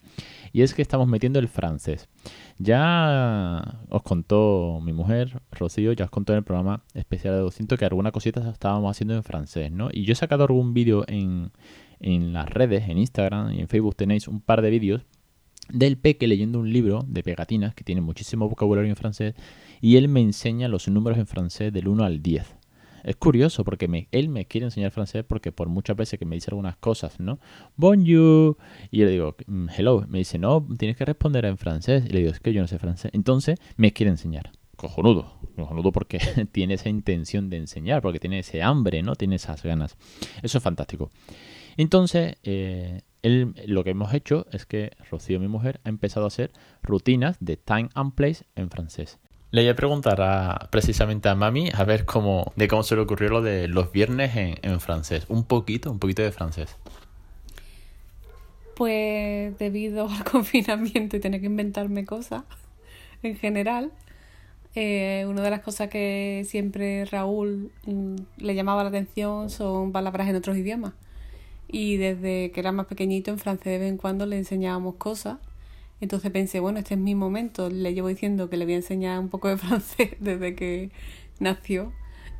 Y 0.53 0.63
es 0.63 0.73
que 0.73 0.83
estamos 0.83 1.09
metiendo 1.09 1.41
el 1.41 1.49
francés. 1.49 2.09
Ya 2.59 3.81
os 3.89 4.03
contó 4.03 4.79
mi 4.85 4.93
mujer, 4.93 5.43
Rocío, 5.51 5.93
ya 5.95 6.05
os 6.05 6.11
contó 6.13 6.33
en 6.33 6.39
el 6.39 6.45
programa 6.45 6.85
especial 6.95 7.35
de 7.35 7.41
200 7.41 7.77
que 7.77 7.87
algunas 7.87 8.13
cositas 8.13 8.47
estábamos 8.47 8.89
haciendo 8.89 9.15
en 9.15 9.25
francés, 9.25 9.73
¿no? 9.73 9.89
Y 9.91 10.05
yo 10.05 10.13
he 10.13 10.17
sacado 10.17 10.45
algún 10.45 10.75
vídeo 10.75 11.05
en, 11.09 11.51
en 11.99 12.33
las 12.33 12.49
redes, 12.49 12.89
en 12.89 12.99
Instagram 12.99 13.53
y 13.53 13.61
en 13.61 13.69
Facebook 13.69 13.97
tenéis 13.97 14.29
un 14.29 14.41
par 14.41 14.63
de 14.63 14.71
vídeos 14.71 15.03
del 15.73 15.99
peque 15.99 16.27
leyendo 16.27 16.59
un 16.59 16.73
libro 16.73 17.05
de 17.09 17.23
pegatinas 17.23 17.75
que 17.75 17.85
tiene 17.85 18.01
muchísimo 18.01 18.49
vocabulario 18.49 18.91
en 18.91 18.97
francés 18.97 19.35
y 19.81 19.97
él 19.97 20.09
me 20.09 20.21
enseña 20.21 20.69
los 20.69 20.89
números 20.89 21.19
en 21.19 21.27
francés 21.27 21.73
del 21.73 21.89
1 21.89 22.05
al 22.05 22.23
10. 22.23 22.57
Es 23.07 23.15
curioso 23.15 23.63
porque 23.63 24.09
él 24.11 24.29
me 24.29 24.47
quiere 24.47 24.65
enseñar 24.65 24.91
francés 24.91 25.25
porque 25.27 25.53
por 25.53 25.69
muchas 25.69 25.97
veces 25.97 26.19
que 26.19 26.25
me 26.25 26.35
dice 26.35 26.51
algunas 26.51 26.77
cosas, 26.77 27.21
¿no? 27.21 27.39
Bonjour. 27.77 28.57
Y 28.91 28.99
yo 28.99 29.05
le 29.05 29.13
digo, 29.13 29.37
mm, 29.47 29.69
hello. 29.79 30.05
Me 30.09 30.19
dice, 30.19 30.41
no, 30.41 30.67
tienes 30.77 30.97
que 30.97 31.05
responder 31.05 31.45
en 31.45 31.57
francés. 31.57 32.05
Y 32.05 32.09
le 32.09 32.19
digo, 32.19 32.33
es 32.33 32.41
que 32.41 32.53
yo 32.53 32.61
no 32.61 32.67
sé 32.67 32.81
francés. 32.81 33.13
Entonces 33.15 33.61
me 33.77 33.93
quiere 33.93 34.11
enseñar. 34.11 34.51
Cojonudo. 34.75 35.39
Cojonudo 35.55 35.93
porque 35.93 36.19
tiene 36.53 36.75
esa 36.75 36.89
intención 36.89 37.49
de 37.49 37.59
enseñar, 37.59 38.03
porque 38.03 38.19
tiene 38.19 38.41
ese 38.41 38.61
hambre, 38.61 39.05
¿no? 39.05 39.15
Tiene 39.15 39.37
esas 39.37 39.63
ganas. 39.63 39.97
Eso 40.43 40.59
es 40.59 40.65
fantástico. 40.65 41.11
Entonces, 41.77 42.35
eh, 42.43 43.03
lo 43.23 43.85
que 43.85 43.91
hemos 43.91 44.15
hecho 44.15 44.47
es 44.53 44.67
que 44.67 44.93
Rocío, 45.11 45.41
mi 45.41 45.49
mujer, 45.49 45.81
ha 45.85 45.89
empezado 45.89 46.27
a 46.27 46.29
hacer 46.29 46.53
rutinas 46.83 47.37
de 47.41 47.57
time 47.57 47.89
and 47.95 48.15
place 48.15 48.45
en 48.55 48.71
francés. 48.71 49.19
Le 49.51 49.63
voy 49.63 49.71
a 49.71 49.77
preguntar 49.77 50.69
precisamente 50.71 51.29
a 51.29 51.35
mami 51.35 51.71
a 51.73 51.85
ver 51.85 52.05
cómo, 52.05 52.53
de 52.57 52.69
cómo 52.69 52.83
se 52.83 52.95
le 52.95 53.03
ocurrió 53.03 53.31
lo 53.31 53.43
de 53.43 53.69
los 53.69 53.93
viernes 53.93 54.37
en, 54.37 54.59
en 54.63 54.81
francés. 54.81 55.25
Un 55.29 55.45
poquito, 55.45 55.91
un 55.91 55.99
poquito 55.99 56.23
de 56.23 56.33
francés. 56.33 56.77
Pues 58.75 59.57
debido 59.59 60.09
al 60.09 60.25
confinamiento 60.31 61.17
y 61.17 61.21
tener 61.21 61.41
que 61.41 61.47
inventarme 61.47 62.05
cosas 62.05 62.45
en 63.23 63.37
general, 63.37 63.93
eh, 64.75 65.25
una 65.27 65.43
de 65.43 65.51
las 65.51 65.61
cosas 65.61 65.89
que 65.89 66.43
siempre 66.47 67.07
Raúl 67.07 67.71
mm, 67.87 68.17
le 68.39 68.55
llamaba 68.55 68.83
la 68.83 68.91
atención 68.91 69.49
son 69.49 69.91
palabras 69.91 70.29
en 70.29 70.37
otros 70.37 70.57
idiomas 70.57 70.93
y 71.69 71.97
desde 71.97 72.51
que 72.53 72.61
era 72.61 72.73
más 72.73 72.87
pequeñito 72.87 73.31
en 73.31 73.39
francés 73.39 73.73
de 73.73 73.79
vez 73.79 73.89
en 73.91 73.97
cuando 73.97 74.27
le 74.27 74.39
enseñábamos 74.39 74.97
cosas. 74.97 75.39
Entonces 76.01 76.31
pensé, 76.31 76.61
bueno, 76.61 76.79
este 76.79 76.95
es 76.95 77.01
mi 77.01 77.15
momento. 77.15 77.71
Le 77.71 77.95
llevo 77.95 78.09
diciendo 78.09 78.51
que 78.51 78.57
le 78.57 78.65
voy 78.65 78.75
a 78.75 78.77
enseñar 78.77 79.19
un 79.19 79.29
poco 79.29 79.49
de 79.49 79.57
francés 79.59 80.11
desde 80.21 80.55
que 80.55 80.91
nació 81.41 81.93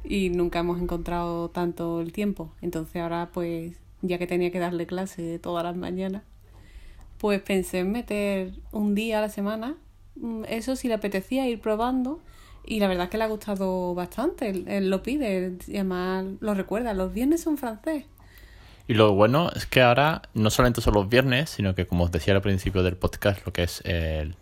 y 0.05 0.31
nunca 0.31 0.61
hemos 0.61 0.81
encontrado 0.81 1.51
tanto 1.51 2.01
el 2.01 2.13
tiempo. 2.13 2.53
Entonces 2.63 3.03
ahora 3.03 3.31
pues 3.33 3.77
ya 4.03 4.19
que 4.19 4.27
tenía 4.27 4.51
que 4.51 4.59
darle 4.59 4.87
clase 4.87 5.39
todas 5.39 5.65
las 5.65 5.77
mañanas, 5.77 6.23
pues 7.19 7.41
pensé 7.41 7.81
en 7.81 7.93
meter 7.93 8.53
un 8.73 8.95
día 8.95 9.19
a 9.19 9.23
la 9.23 9.29
semana. 9.29 9.77
Mm, 10.17 10.45
eso 10.49 10.77
si 10.77 10.89
le 10.89 10.95
apetecía 10.95 11.47
ir 11.49 11.61
probando 11.61 12.21
Y 12.65 12.81
la 12.81 12.89
verdad 12.89 13.05
es 13.05 13.11
que 13.11 13.19
le 13.19 13.25
ha 13.25 13.29
gustado 13.29 13.95
bastante. 13.95 14.51
Él, 14.51 14.91
lo 14.91 15.03
pide, 15.03 15.57
y 15.69 15.79
lo 15.83 16.55
recuerda. 16.55 16.95
Los 16.95 17.13
viernes 17.13 17.43
son 17.43 17.59
francés. 17.59 18.07
Y 18.89 18.95
lo 18.95 19.13
bueno 19.13 19.51
es 19.55 19.67
que 19.67 19.83
ahora 19.83 20.23
no 20.35 20.51
solamente 20.51 20.81
son 20.81 20.95
los 20.95 21.09
viernes, 21.09 21.51
sino 21.51 21.75
que 21.75 21.87
como 21.87 22.05
os 22.05 22.13
decía 22.13 22.35
al 22.35 22.41
principio 22.41 22.85
del 22.85 22.97
podcast, 22.97 23.45
lo 23.45 23.53
que 23.53 23.65
es 23.65 23.81
el, 23.85 24.37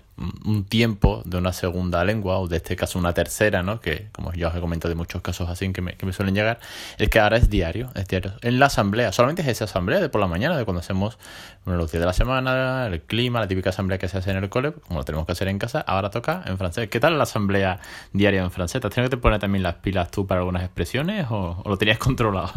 un 0.45 0.65
tiempo 0.65 1.23
de 1.25 1.39
una 1.39 1.53
segunda 1.55 2.05
lengua, 2.05 2.39
o 2.39 2.47
de 2.47 2.59
este 2.59 2.77
caso 2.77 2.99
una 2.99 3.15
tercera, 3.15 3.63
¿no? 3.63 3.81
Que 3.81 4.09
como 4.13 4.35
ya 4.35 4.49
os 4.49 4.55
he 4.55 4.61
comentado 4.61 4.91
de 4.91 4.97
muchos 4.97 5.23
casos 5.23 5.49
así 5.49 5.73
que 5.73 5.81
me, 5.81 5.97
que 5.97 6.05
me 6.05 6.13
suelen 6.13 6.35
llegar, 6.35 6.61
es 6.99 7.09
que 7.09 7.21
ahora 7.21 7.39
es 7.39 7.49
diario, 7.49 7.91
es 7.95 8.07
diario. 8.07 8.35
En 8.43 8.59
la 8.59 8.67
asamblea, 8.67 9.13
solamente 9.13 9.41
es 9.41 9.49
esa 9.49 9.65
asamblea 9.65 10.01
de 10.01 10.11
por 10.11 10.21
la 10.21 10.27
mañana, 10.27 10.59
de 10.59 10.65
cuando 10.67 10.81
hacemos 10.81 11.19
bueno, 11.65 11.79
los 11.79 11.91
días 11.91 12.01
de 12.01 12.07
la 12.07 12.13
semana, 12.13 12.87
el 12.87 13.01
clima, 13.01 13.41
la 13.41 13.49
típica 13.49 13.71
asamblea 13.71 13.99
que 13.99 14.09
se 14.09 14.19
hace 14.19 14.31
en 14.31 14.37
el 14.37 14.51
cole, 14.51 14.73
como 14.73 15.01
lo 15.01 15.05
tenemos 15.05 15.25
que 15.25 15.33
hacer 15.33 15.49
en 15.49 15.59
casa, 15.59 15.81
ahora 15.81 16.11
toca 16.11 16.43
en 16.45 16.59
francés. 16.59 16.89
¿Qué 16.91 17.01
tal 17.01 17.17
la 17.17 17.23
asamblea 17.25 17.81
diaria 18.13 18.43
en 18.43 18.51
francés? 18.51 18.83
¿Te 18.83 18.89
has 18.89 18.95
tenido 18.95 19.09
que 19.09 19.17
poner 19.17 19.41
también 19.41 19.63
las 19.63 19.77
pilas 19.77 20.11
tú 20.11 20.27
para 20.27 20.41
algunas 20.41 20.63
expresiones 20.65 21.27
o 21.31 21.63
lo 21.65 21.79
tenías 21.79 21.99
controlado? 21.99 22.53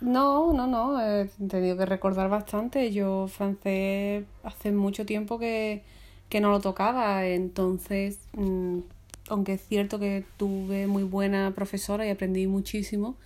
No, 0.00 0.52
no, 0.52 0.66
no, 0.66 1.00
he 1.00 1.26
tenido 1.48 1.76
que 1.76 1.86
recordar 1.86 2.28
bastante. 2.28 2.92
Yo 2.92 3.28
francés 3.28 4.24
hace 4.42 4.72
mucho 4.72 5.06
tiempo 5.06 5.38
que, 5.38 5.84
que 6.28 6.40
no 6.40 6.50
lo 6.50 6.60
tocaba, 6.60 7.26
entonces, 7.26 8.18
mm, 8.34 8.80
aunque 9.28 9.54
es 9.54 9.62
cierto 9.66 9.98
que 9.98 10.24
tuve 10.36 10.86
muy 10.86 11.02
buena 11.02 11.52
profesora 11.54 12.06
y 12.06 12.10
aprendí 12.10 12.46
muchísimo 12.46 13.16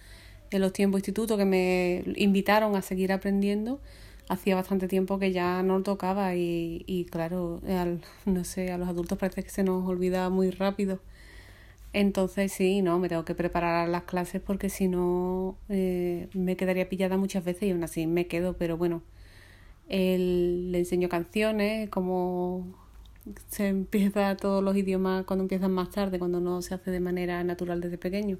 en 0.50 0.62
los 0.62 0.72
tiempos 0.72 1.00
instituto 1.00 1.36
que 1.36 1.44
me 1.46 2.04
invitaron 2.16 2.76
a 2.76 2.82
seguir 2.82 3.12
aprendiendo, 3.12 3.80
hacía 4.28 4.56
bastante 4.56 4.88
tiempo 4.88 5.18
que 5.18 5.32
ya 5.32 5.62
no 5.64 5.78
lo 5.78 5.84
tocaba 5.84 6.34
y, 6.36 6.84
y 6.86 7.06
claro, 7.06 7.60
al, 7.68 8.02
no 8.26 8.44
sé, 8.44 8.72
a 8.72 8.78
los 8.78 8.88
adultos 8.88 9.18
parece 9.18 9.42
que 9.44 9.50
se 9.50 9.64
nos 9.64 9.86
olvida 9.88 10.30
muy 10.30 10.50
rápido. 10.50 11.00
Entonces 11.92 12.52
sí, 12.52 12.82
no, 12.82 12.98
me 12.98 13.08
tengo 13.08 13.24
que 13.24 13.34
preparar 13.34 13.88
las 13.88 14.04
clases 14.04 14.40
porque 14.40 14.70
si 14.70 14.88
no 14.88 15.56
eh, 15.68 16.28
me 16.34 16.56
quedaría 16.56 16.88
pillada 16.88 17.16
muchas 17.16 17.44
veces 17.44 17.64
y 17.64 17.70
aún 17.72 17.82
así 17.82 18.06
me 18.06 18.26
quedo, 18.28 18.56
pero 18.56 18.76
bueno, 18.76 19.02
él, 19.88 20.72
le 20.72 20.78
enseño 20.78 21.08
canciones, 21.08 21.90
como 21.90 22.66
se 23.48 23.68
empieza 23.68 24.36
todos 24.36 24.62
los 24.62 24.76
idiomas 24.76 25.24
cuando 25.26 25.44
empiezan 25.44 25.72
más 25.72 25.90
tarde, 25.90 26.18
cuando 26.18 26.40
no 26.40 26.62
se 26.62 26.74
hace 26.74 26.90
de 26.90 27.00
manera 27.00 27.42
natural 27.44 27.80
desde 27.80 27.98
pequeño. 27.98 28.38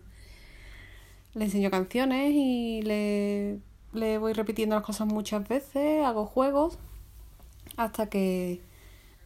Le 1.34 1.44
enseño 1.44 1.70
canciones 1.70 2.32
y 2.34 2.82
le, 2.82 3.58
le 3.92 4.18
voy 4.18 4.32
repitiendo 4.32 4.76
las 4.76 4.84
cosas 4.84 5.06
muchas 5.08 5.48
veces, 5.48 6.04
hago 6.04 6.26
juegos 6.26 6.78
hasta 7.76 8.08
que 8.08 8.60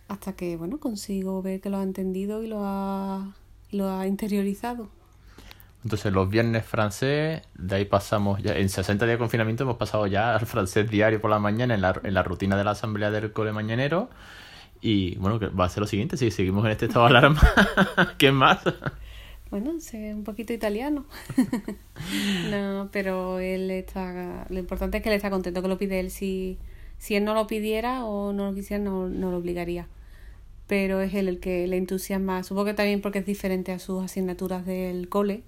hasta 0.09 0.35
que 0.37 0.57
bueno 0.57 0.79
consigo 0.81 1.41
ver 1.43 1.61
que 1.61 1.71
lo 1.71 1.79
ha 1.79 1.83
entendido 1.83 2.43
y 2.43 2.47
lo 2.47 2.59
ha 2.61 3.35
lo 3.71 3.91
ha 3.91 4.07
interiorizado. 4.07 4.89
Entonces 5.85 6.13
los 6.13 6.31
viernes 6.31 6.65
francés, 6.65 7.43
de 7.55 7.77
ahí 7.77 7.85
pasamos 7.85 8.43
ya, 8.43 8.57
en 8.57 8.71
60 8.71 9.05
días 9.05 9.17
de 9.17 9.19
confinamiento 9.19 9.65
hemos 9.65 9.77
pasado 9.77 10.07
ya 10.07 10.35
al 10.35 10.47
francés 10.47 10.91
diario 10.91 11.21
por 11.21 11.31
la 11.31 11.39
mañana 11.39 11.75
en 11.75 11.83
la, 11.83 12.01
en 12.03 12.15
la 12.15 12.23
rutina 12.23 12.57
de 12.57 12.65
la 12.65 12.71
asamblea 12.71 13.11
del 13.11 13.33
cole 13.33 13.53
mañanero. 13.53 14.09
Y 14.81 15.17
bueno, 15.17 15.39
que 15.39 15.49
va 15.49 15.67
a 15.67 15.69
ser 15.69 15.83
lo 15.83 15.87
siguiente, 15.87 16.17
si 16.17 16.31
seguimos 16.31 16.65
en 16.65 16.73
este 16.73 16.87
estado 16.87 17.07
de 17.07 17.11
alarma, 17.11 17.41
¿qué 18.19 18.33
más? 18.33 18.61
Bueno, 19.51 19.79
sé 19.79 20.15
un 20.15 20.25
poquito 20.25 20.53
italiano. 20.53 21.05
no, 22.51 22.89
pero 22.91 23.39
él 23.39 23.71
está. 23.71 24.47
Lo 24.49 24.59
importante 24.59 24.99
es 24.99 25.03
que 25.03 25.11
él 25.11 25.17
está 25.17 25.31
contento 25.31 25.63
que 25.63 25.69
lo 25.69 25.79
pide 25.79 26.01
él. 26.01 26.11
Si, 26.11 26.59
si 26.99 27.15
él 27.15 27.25
no 27.25 27.35
lo 27.35 27.47
pidiera 27.47 28.05
o 28.05 28.33
no 28.33 28.47
lo 28.47 28.55
quisiera, 28.55 28.83
no, 28.83 29.09
no 29.09 29.31
lo 29.31 29.37
obligaría 29.37 29.87
pero 30.67 31.01
es 31.01 31.15
él 31.15 31.29
el 31.29 31.41
que 31.41 31.67
le 31.67 31.77
entusiasma, 31.77 32.43
supongo 32.43 32.67
que 32.67 32.75
también 32.75 33.01
porque 33.01 33.19
es 33.19 33.27
diferente 33.27 33.73
a 33.73 33.79
sus 33.79 34.03
asignaturas 34.03 34.65
del 34.65 35.09
cole 35.09 35.43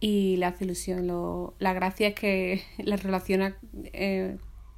y 0.00 0.36
le 0.36 0.46
hace 0.46 0.64
ilusión. 0.64 1.06
Lo, 1.06 1.54
la 1.58 1.72
gracia 1.72 2.08
es 2.08 2.14
que 2.14 2.62
le 2.78 2.96
relaciona 2.96 3.56
eh, 3.92 4.36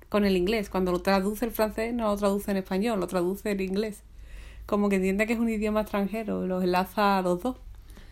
con 0.09 0.25
el 0.25 0.37
inglés. 0.37 0.71
Cuando 0.71 0.93
lo 0.93 1.01
traduce 1.01 1.47
el 1.47 1.51
francés, 1.51 1.95
no 1.95 2.09
lo 2.09 2.17
traduce 2.17 2.51
en 2.51 2.59
español, 2.59 3.01
lo 3.01 3.07
traduce 3.07 3.51
en 3.51 3.61
inglés. 3.61 4.05
Como 4.67 4.89
que 4.89 4.97
entiende 4.97 5.27
que 5.27 5.33
es 5.33 5.39
un 5.39 5.49
idioma 5.49 5.83
extranjero, 5.83 6.47
los 6.47 6.63
enlaza 6.63 7.19
a 7.19 7.23
los 7.23 7.43
dos. 7.43 7.57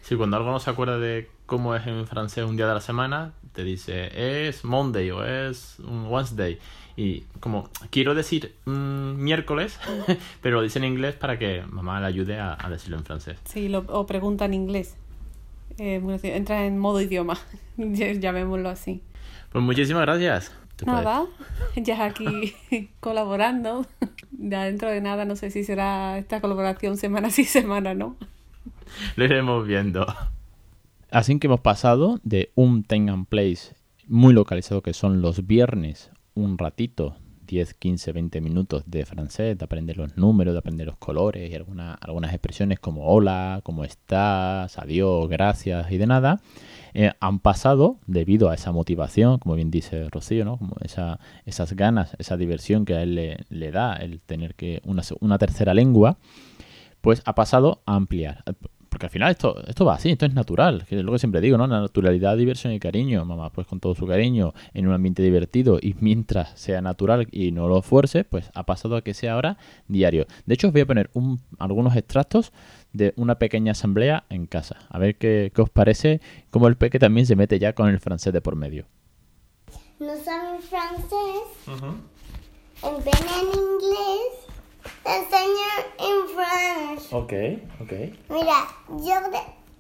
Sí, 0.03 0.17
cuando 0.17 0.37
algo 0.37 0.51
no 0.51 0.59
se 0.59 0.69
acuerda 0.69 0.99
de 0.99 1.29
cómo 1.53 1.77
es 1.77 1.87
en 1.87 2.07
francés 2.07 2.47
un 2.47 2.57
día 2.57 2.67
de 2.67 2.73
la 2.73 2.81
semana, 2.81 3.35
te 3.53 3.63
dice 3.63 4.49
es 4.49 4.65
Monday 4.65 5.11
o 5.11 5.23
es 5.23 5.77
Wednesday. 5.81 6.59
Y 6.97 7.25
como 7.41 7.69
quiero 7.91 8.15
decir 8.15 8.55
mm, 8.65 9.17
miércoles, 9.23 9.79
pero 10.41 10.57
lo 10.57 10.63
dice 10.63 10.79
en 10.79 10.87
inglés 10.87 11.15
para 11.15 11.39
que 11.39 11.63
mamá 11.69 12.01
le 12.01 12.07
ayude 12.07 12.41
a, 12.41 12.57
a 12.59 12.71
decirlo 12.71 12.97
en 12.97 13.05
francés. 13.05 13.39
Sí, 13.45 13.69
lo, 13.69 13.81
o 13.81 14.07
pregunta 14.07 14.47
en 14.47 14.55
inglés. 14.55 14.97
Eh, 15.77 16.01
bueno, 16.03 16.19
entra 16.23 16.65
en 16.65 16.79
modo 16.79 17.03
idioma, 17.03 17.37
llamémoslo 17.77 18.71
así. 18.71 19.03
Pues 19.53 19.63
muchísimas 19.63 20.05
gracias. 20.07 20.53
Puedes- 20.79 21.05
Nada, 21.05 21.27
ya 21.77 22.03
aquí 22.07 22.55
colaborando. 23.01 23.85
Ya 24.31 24.65
dentro 24.65 24.89
de 24.89 25.03
nada, 25.03 25.27
no 25.27 25.37
sé 25.37 25.51
si 25.51 25.65
será 25.65 26.17
esta 26.17 26.41
colaboración 26.41 26.97
semana 26.97 27.29
sí, 27.31 27.45
semana 27.45 27.93
no. 27.93 28.17
Lo 29.17 29.27
iremos 29.27 29.67
viendo. 29.67 30.07
Así 31.13 31.39
que 31.39 31.47
hemos 31.47 31.61
pasado 31.61 32.19
de 32.25 32.53
un 32.55 32.85
time 32.85 33.13
and 33.13 33.27
place 33.27 33.75
muy 34.09 34.33
localizado 34.33 34.83
que 34.83 34.95
son 34.95 35.21
los 35.21 35.47
viernes, 35.47 36.11
un 36.35 36.57
ratito, 36.57 37.17
10, 37.47 37.75
15, 37.75 38.13
20 38.13 38.41
minutos 38.41 38.85
de 38.87 39.05
francés, 39.05 39.59
de 39.59 39.65
aprender 39.65 39.99
los 39.99 40.17
números, 40.17 40.55
de 40.55 40.59
aprender 40.61 40.87
los 40.87 40.97
colores 40.97 41.51
y 41.51 41.55
alguna- 41.55 41.99
algunas 42.01 42.33
expresiones 42.33 42.81
como 42.81 43.09
hola, 43.09 43.61
cómo 43.63 43.85
estás, 43.85 44.79
adiós, 44.79 45.29
gracias 45.29 45.93
y 45.93 45.99
de 45.99 46.07
nada, 46.07 46.41
eh, 46.95 47.13
han 47.21 47.41
pasado 47.41 47.99
debido 48.07 48.49
a 48.49 48.55
esa 48.55 48.73
motivación, 48.73 49.39
como 49.39 49.55
bien 49.55 49.71
dice 49.71 50.09
Rocío, 50.09 50.47
¿no? 50.47 50.57
Como 50.57 50.77
esa, 50.83 51.21
esas 51.45 51.75
ganas, 51.75 52.17
esa 52.19 52.39
diversión 52.39 52.87
que 52.87 52.95
a 52.95 53.03
él 53.03 53.37
le, 53.51 53.71
da 53.71 53.97
el 53.97 54.21
tener 54.23 54.55
que 54.55 54.81
una 55.21 55.39
tercera 55.39 55.75
lengua, 55.75 56.17
pues 57.03 57.21
ha 57.27 57.35
pasado 57.35 57.83
a 57.85 57.97
ampliar. 57.97 58.45
Porque 58.93 59.07
al 59.07 59.11
final 59.11 59.31
esto, 59.31 59.57
esto 59.67 59.87
va 59.87 59.95
así, 59.95 60.11
esto 60.11 60.27
es 60.27 60.35
natural, 60.35 60.85
que 60.87 60.99
es 60.99 61.03
lo 61.03 61.13
que 61.13 61.19
siempre 61.19 61.41
digo, 61.41 61.57
¿no? 61.57 61.67
La 61.67 61.81
naturalidad, 61.81 62.37
diversión 62.37 62.75
y 62.75 62.79
cariño. 62.79 63.25
Mamá, 63.25 63.49
pues 63.51 63.67
con 63.67 63.81
todo 63.81 63.95
su 63.95 64.07
cariño, 64.07 64.53
en 64.75 64.87
un 64.87 64.93
ambiente 64.93 65.23
divertido 65.23 65.79
y 65.81 65.97
mientras 66.01 66.51
sea 66.61 66.83
natural 66.83 67.27
y 67.33 67.53
no 67.53 67.69
lo 67.69 67.81
fuerce, 67.81 68.25
pues 68.25 68.51
ha 68.53 68.65
pasado 68.67 68.97
a 68.97 69.03
que 69.03 69.15
sea 69.15 69.33
ahora 69.33 69.57
diario. 69.89 70.27
De 70.45 70.53
hecho, 70.55 70.67
os 70.67 70.75
voy 70.75 70.83
a 70.83 70.87
poner 70.87 71.09
un- 71.15 71.41
algunos 71.59 71.97
extractos 71.97 72.53
de 72.93 73.15
una 73.17 73.37
pequeña 73.39 73.73
asamblea 73.73 74.25
en 74.29 74.47
casa. 74.47 74.77
A 74.91 74.99
ver 74.99 75.17
qué, 75.17 75.51
qué 75.55 75.63
os 75.63 75.71
parece, 75.71 76.21
cómo 76.51 76.69
el 76.69 76.77
peque 76.77 76.99
también 76.99 77.27
se 77.27 77.35
mete 77.35 77.59
ya 77.59 77.73
con 77.75 77.89
el 77.89 77.99
francés 77.99 78.35
de 78.35 78.43
por 78.43 78.57
medio. 78.57 78.85
No 80.01 80.15
saben 80.23 80.61
francés. 80.61 81.49
En 81.67 82.97
ven 83.05 83.15
en 83.41 83.47
inglés. 83.49 84.52
Te 85.05 85.17
enseño 85.17 85.69
en 85.99 86.29
francés. 86.35 87.13
Ok, 87.13 87.33
ok. 87.83 87.93
Mira, 88.31 88.67
yo, 88.89 89.15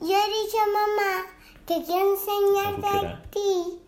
yo 0.00 0.16
he 0.16 0.28
dicho 0.44 0.58
a 0.58 0.66
mamá 0.66 1.26
que 1.66 1.82
quiero 1.84 2.12
enseñarte 2.12 3.06
a 3.06 3.22
ti 3.30 3.80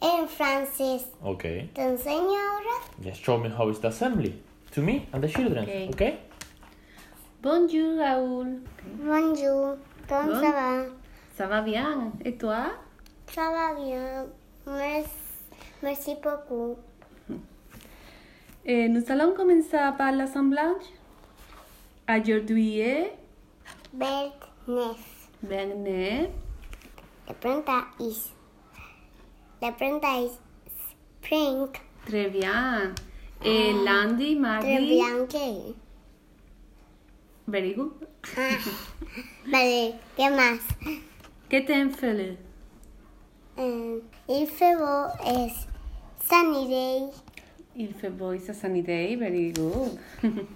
en 0.00 0.28
francés. 0.28 1.06
Ok. 1.22 1.42
¿Te 1.74 1.82
enseño 1.82 2.20
ahora? 2.38 2.74
Just 3.02 3.22
show 3.24 3.38
me 3.38 3.48
how 3.48 3.68
is 3.70 3.80
the 3.80 3.88
assembly. 3.88 4.42
To 4.74 4.82
me 4.82 5.06
and 5.12 5.22
the 5.22 5.28
children, 5.28 5.64
Ok. 5.64 5.94
okay? 5.94 6.18
Bonjour 7.42 7.96
Raoul. 7.98 8.62
Bonjour. 8.98 9.76
¿Cómo 10.08 10.30
Bon. 10.32 10.40
ça 10.40 10.50
va? 10.52 10.84
Ça 11.36 11.46
va 11.46 11.60
bien? 11.62 12.12
Et 12.24 12.36
toi? 12.36 12.72
Ça 13.32 13.50
va 13.50 13.74
bien. 13.74 14.26
Merci, 14.66 15.10
merci 15.82 16.16
beaucoup. 16.22 16.76
Eh, 18.68 18.88
nous 18.88 19.04
allons 19.08 19.32
commencer 19.32 19.78
par 19.96 20.10
l'assemblage. 20.12 20.82
Aujourd'hui 22.08 22.80
est 22.80 23.12
Bert 23.92 24.32
Nef. 24.66 25.28
Bernet. 25.40 26.30
La 27.28 27.34
pregunta 27.34 27.84
es. 28.00 28.32
La 29.62 29.70
pregunta 29.70 30.08
es. 30.20 30.32
Spring. 31.22 31.68
Très 32.06 32.28
bien. 32.28 32.92
Et 33.44 33.72
lundi, 33.84 34.34
Très 34.34 34.40
mardi. 34.40 34.86
bien 34.88 35.26
que. 35.28 35.74
Very 37.46 37.74
good. 37.74 37.92
Vale, 39.46 39.94
¿qué 40.16 40.30
más? 40.30 40.60
¿Qué 41.48 41.64
Eh, 43.58 44.02
il 44.28 44.46
fait 44.48 44.76
beau 44.76 45.06
es 45.24 45.66
sunny 46.28 46.68
day. 46.68 47.25
Il 47.78 47.92
fait 47.94 48.10
beau, 48.10 48.32
it's 48.32 48.48
a 48.48 48.54
sunny 48.54 48.82
day. 48.82 49.16
Very 49.16 49.52
good. 49.52 49.98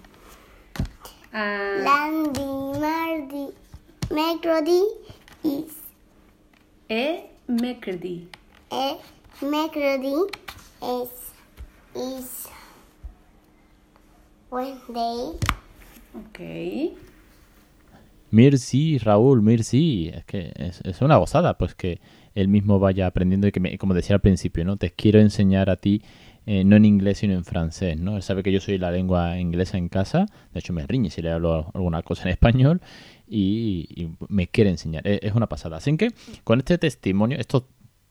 Ah, 1.33 2.09
Lundi, 2.11 2.77
mardi, 2.77 3.47
mercredi 4.11 4.81
is 5.45 5.71
mercredi. 7.47 8.27
eh, 8.69 8.97
mercredi 9.41 10.13
es 10.81 11.09
is 11.95 12.47
Wednesday. 14.49 15.37
Ok. 16.15 16.39
Mirci, 18.31 18.97
Raúl, 18.97 19.41
Mirci. 19.41 20.09
Es 20.13 20.25
que 20.25 20.51
es, 20.57 20.81
es 20.83 21.01
una 21.01 21.15
gozada, 21.15 21.57
pues 21.57 21.75
que 21.75 22.01
él 22.35 22.49
mismo 22.49 22.77
vaya 22.79 23.07
aprendiendo 23.07 23.47
y 23.47 23.53
que, 23.53 23.61
me- 23.61 23.77
como 23.77 23.93
decía 23.93 24.17
al 24.17 24.21
principio, 24.21 24.65
¿no? 24.65 24.75
Te 24.75 24.91
quiero 24.91 25.19
enseñar 25.21 25.69
a 25.69 25.77
ti, 25.77 26.01
eh, 26.53 26.65
no 26.65 26.75
en 26.75 26.83
inglés, 26.83 27.19
sino 27.19 27.33
en 27.33 27.45
francés, 27.45 27.97
¿no? 27.97 28.17
Él 28.17 28.23
sabe 28.23 28.43
que 28.43 28.51
yo 28.51 28.59
soy 28.59 28.77
la 28.77 28.91
lengua 28.91 29.39
inglesa 29.39 29.77
en 29.77 29.87
casa, 29.87 30.25
de 30.53 30.59
hecho 30.59 30.73
me 30.73 30.85
riñe 30.85 31.09
si 31.09 31.21
le 31.21 31.31
hablo 31.31 31.71
alguna 31.73 32.03
cosa 32.03 32.23
en 32.23 32.31
español 32.31 32.81
y, 33.25 34.09
me 34.27 34.47
quiere 34.49 34.69
enseñar. 34.69 35.07
Es, 35.07 35.19
es 35.23 35.33
una 35.33 35.47
pasada. 35.47 35.77
Así 35.77 35.95
que 35.95 36.09
con 36.43 36.59
este 36.59 36.77
testimonio, 36.77 37.37
estos, 37.39 37.63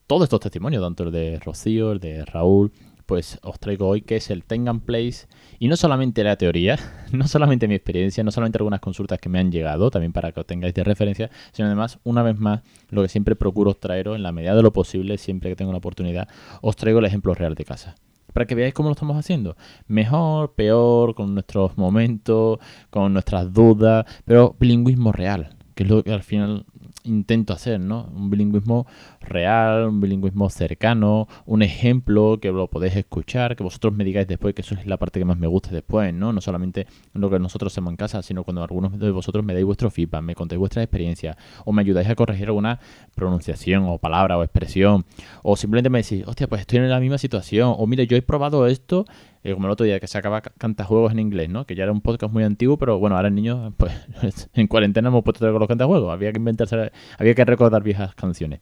todos 0.07 0.23
estos 0.23 0.41
testimonios, 0.41 0.83
tanto 0.83 1.05
el 1.05 1.13
de 1.13 1.39
Rocío, 1.39 1.93
el 1.93 2.01
de 2.01 2.25
Raúl, 2.25 2.73
pues 3.05 3.39
os 3.43 3.61
traigo 3.61 3.89
hoy 3.89 4.01
que 4.01 4.17
es 4.17 4.31
el 4.31 4.43
Tengan 4.45 4.81
Place 4.81 5.27
y 5.59 5.69
no 5.69 5.77
solamente 5.77 6.25
la 6.25 6.37
teoría, 6.37 6.79
no 7.13 7.29
solamente 7.29 7.69
mi 7.69 7.75
experiencia, 7.75 8.25
no 8.25 8.31
solamente 8.31 8.57
algunas 8.57 8.81
consultas 8.81 9.19
que 9.19 9.29
me 9.29 9.39
han 9.39 9.53
llegado, 9.53 9.91
también 9.91 10.15
para 10.15 10.33
que 10.33 10.41
os 10.41 10.47
tengáis 10.47 10.73
de 10.73 10.83
referencia, 10.83 11.31
sino 11.53 11.67
además, 11.67 11.99
una 12.05 12.23
vez 12.23 12.39
más, 12.39 12.63
lo 12.89 13.03
que 13.03 13.09
siempre 13.09 13.37
procuro 13.37 13.75
traeros 13.75 14.17
en 14.17 14.23
la 14.23 14.33
medida 14.33 14.55
de 14.55 14.63
lo 14.63 14.73
posible, 14.73 15.19
siempre 15.19 15.51
que 15.51 15.57
tengo 15.57 15.73
la 15.73 15.79
oportunidad, 15.79 16.27
os 16.63 16.75
traigo 16.77 17.01
el 17.01 17.05
ejemplo 17.05 17.35
real 17.35 17.55
de 17.55 17.67
casa. 17.67 17.97
Para 18.33 18.47
que 18.47 18.55
veáis 18.55 18.75
cómo 18.75 18.89
lo 18.89 18.93
estamos 18.93 19.17
haciendo. 19.17 19.57
Mejor, 19.87 20.55
peor, 20.55 21.15
con 21.15 21.35
nuestros 21.35 21.77
momentos, 21.77 22.59
con 22.91 23.13
nuestras 23.13 23.53
dudas, 23.53 24.07
pero 24.25 24.57
bilingüismo 24.59 25.13
real, 25.13 25.57
que 25.75 25.85
es 25.85 25.89
lo 25.89 26.03
que 26.03 26.13
al 26.13 26.23
final 26.23 26.67
intento 27.05 27.53
hacer, 27.53 27.81
¿no? 27.81 28.11
Un 28.15 28.31
bilingüismo 28.31 28.87
real, 29.21 29.89
un 29.89 30.01
bilingüismo 30.01 30.51
cercano, 30.51 31.29
un 31.47 31.63
ejemplo 31.63 32.39
que 32.41 32.53
lo 32.53 32.69
podéis 32.69 32.97
escuchar, 32.97 33.57
que 33.57 33.63
vosotros 33.63 33.95
me 33.95 34.05
digáis 34.05 34.27
después, 34.27 34.55
que 34.55 34.63
eso 34.63 34.75
es 34.75 34.87
la 34.87 34.97
parte 34.97 35.19
que 35.19 35.25
más 35.25 35.39
me 35.39 35.47
gusta 35.47 35.71
después, 35.71 36.13
¿no? 36.13 36.33
No 36.33 36.41
solamente 36.41 36.87
lo 37.15 37.31
que 37.31 37.39
nosotros 37.39 37.73
hacemos 37.73 37.91
en 37.91 37.97
casa, 37.97 38.23
sino 38.23 38.45
cuando 38.45 38.63
algunos 38.63 38.99
de 38.99 39.11
vosotros 39.11 39.45
me 39.45 39.55
dais 39.55 39.65
vuestro 39.65 39.91
feedback, 39.91 40.23
me 40.23 40.35
contáis 40.35 40.59
vuestras 40.59 40.85
experiencias, 40.85 41.37
o 41.65 41.73
me 41.73 41.83
ayudáis 41.83 42.09
a 42.09 42.15
corregir 42.15 42.47
alguna 42.47 42.81
pronunciación, 43.15 43.85
o 43.87 43.99
palabra, 43.99 44.39
o 44.39 44.43
expresión, 44.43 45.05
o 45.43 45.57
simplemente 45.57 45.91
me 45.91 46.03
decís, 46.03 46.25
hostia, 46.27 46.47
pues 46.49 46.63
estoy 46.63 46.79
en 46.79 46.91
la 46.91 47.01
misma 47.01 47.19
situación, 47.19 47.75
o 47.77 47.87
mire, 47.87 48.07
yo 48.07 48.17
he 48.17 48.23
probado 48.23 48.67
esto, 48.67 49.07
eh, 49.43 49.55
como 49.55 49.67
el 49.67 49.73
otro 49.73 49.87
día 49.87 50.01
que 50.01 50.07
se 50.07 50.19
acaba 50.19 50.41
cantajuegos 50.41 51.13
en 51.13 51.19
inglés, 51.19 51.49
¿no? 51.49 51.67
Que 51.67 51.75
ya 51.75 51.85
era 51.85 51.93
un 51.93 52.01
podcast 52.01 52.33
muy 52.33 52.45
antiguo, 52.45 52.77
pero 52.79 52.99
bueno, 52.99 53.17
ahora 53.17 53.29
el 53.29 53.35
niño, 53.35 53.75
pues 53.77 53.93
en 54.55 54.67
cuarentena 54.67 55.09
hemos 55.09 55.25
puesto 55.25 55.51
con 55.51 55.61
los 55.61 55.69
cantajuegos, 55.69 56.13
había 56.13 56.33
que 56.33 56.39
inventarse, 56.39 56.93
había 57.19 57.35
que 57.35 57.45
recordar 57.45 57.83
viejas 57.83 58.15
canciones. 58.15 58.61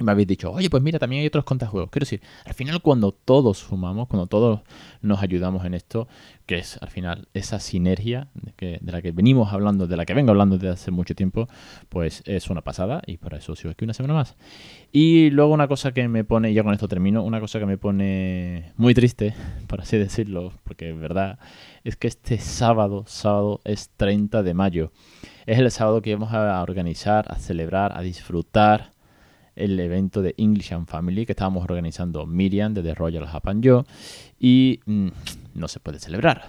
Me 0.00 0.12
habéis 0.12 0.28
dicho, 0.28 0.50
oye, 0.50 0.70
pues 0.70 0.82
mira, 0.82 0.98
también 0.98 1.20
hay 1.20 1.26
otros 1.26 1.44
contajuegos. 1.44 1.90
Quiero 1.90 2.04
decir, 2.04 2.22
al 2.44 2.54
final 2.54 2.80
cuando 2.82 3.12
todos 3.12 3.58
sumamos, 3.58 4.08
cuando 4.08 4.26
todos 4.26 4.60
nos 5.02 5.22
ayudamos 5.22 5.64
en 5.64 5.74
esto, 5.74 6.08
que 6.46 6.58
es 6.58 6.78
al 6.82 6.88
final 6.90 7.28
esa 7.34 7.60
sinergia 7.60 8.28
de, 8.34 8.52
que, 8.52 8.78
de 8.80 8.92
la 8.92 9.02
que 9.02 9.12
venimos 9.12 9.52
hablando, 9.52 9.86
de 9.86 9.96
la 9.96 10.06
que 10.06 10.14
vengo 10.14 10.30
hablando 10.30 10.58
desde 10.58 10.70
hace 10.70 10.90
mucho 10.90 11.14
tiempo, 11.14 11.48
pues 11.88 12.22
es 12.26 12.50
una 12.50 12.62
pasada 12.62 13.02
y 13.06 13.18
por 13.18 13.34
eso 13.34 13.54
sigo 13.54 13.70
aquí 13.70 13.84
una 13.84 13.94
semana 13.94 14.14
más. 14.14 14.36
Y 14.90 15.30
luego 15.30 15.52
una 15.52 15.68
cosa 15.68 15.92
que 15.92 16.08
me 16.08 16.24
pone, 16.24 16.52
ya 16.52 16.64
con 16.64 16.72
esto 16.72 16.88
termino, 16.88 17.22
una 17.22 17.40
cosa 17.40 17.58
que 17.58 17.66
me 17.66 17.78
pone 17.78 18.72
muy 18.76 18.94
triste, 18.94 19.34
por 19.68 19.80
así 19.80 19.96
decirlo, 19.98 20.52
porque 20.64 20.90
es 20.90 20.98
verdad, 20.98 21.38
es 21.84 21.96
que 21.96 22.08
este 22.08 22.38
sábado, 22.38 23.04
sábado 23.06 23.60
es 23.64 23.90
30 23.96 24.42
de 24.42 24.54
mayo. 24.54 24.92
Es 25.46 25.58
el 25.58 25.70
sábado 25.70 26.02
que 26.02 26.14
vamos 26.14 26.32
a 26.32 26.62
organizar, 26.62 27.26
a 27.28 27.36
celebrar, 27.36 27.96
a 27.96 28.02
disfrutar 28.02 28.90
el 29.60 29.78
evento 29.78 30.22
de 30.22 30.34
English 30.38 30.72
and 30.72 30.86
Family 30.86 31.26
que 31.26 31.32
estábamos 31.32 31.64
organizando 31.64 32.26
Miriam 32.26 32.74
de 32.74 32.82
The 32.82 32.94
Royal 32.94 33.26
Japan 33.26 33.62
yo 33.62 33.84
y 34.38 34.80
mm, 34.86 35.08
no 35.54 35.68
se 35.68 35.80
puede 35.80 35.98
celebrar. 35.98 36.48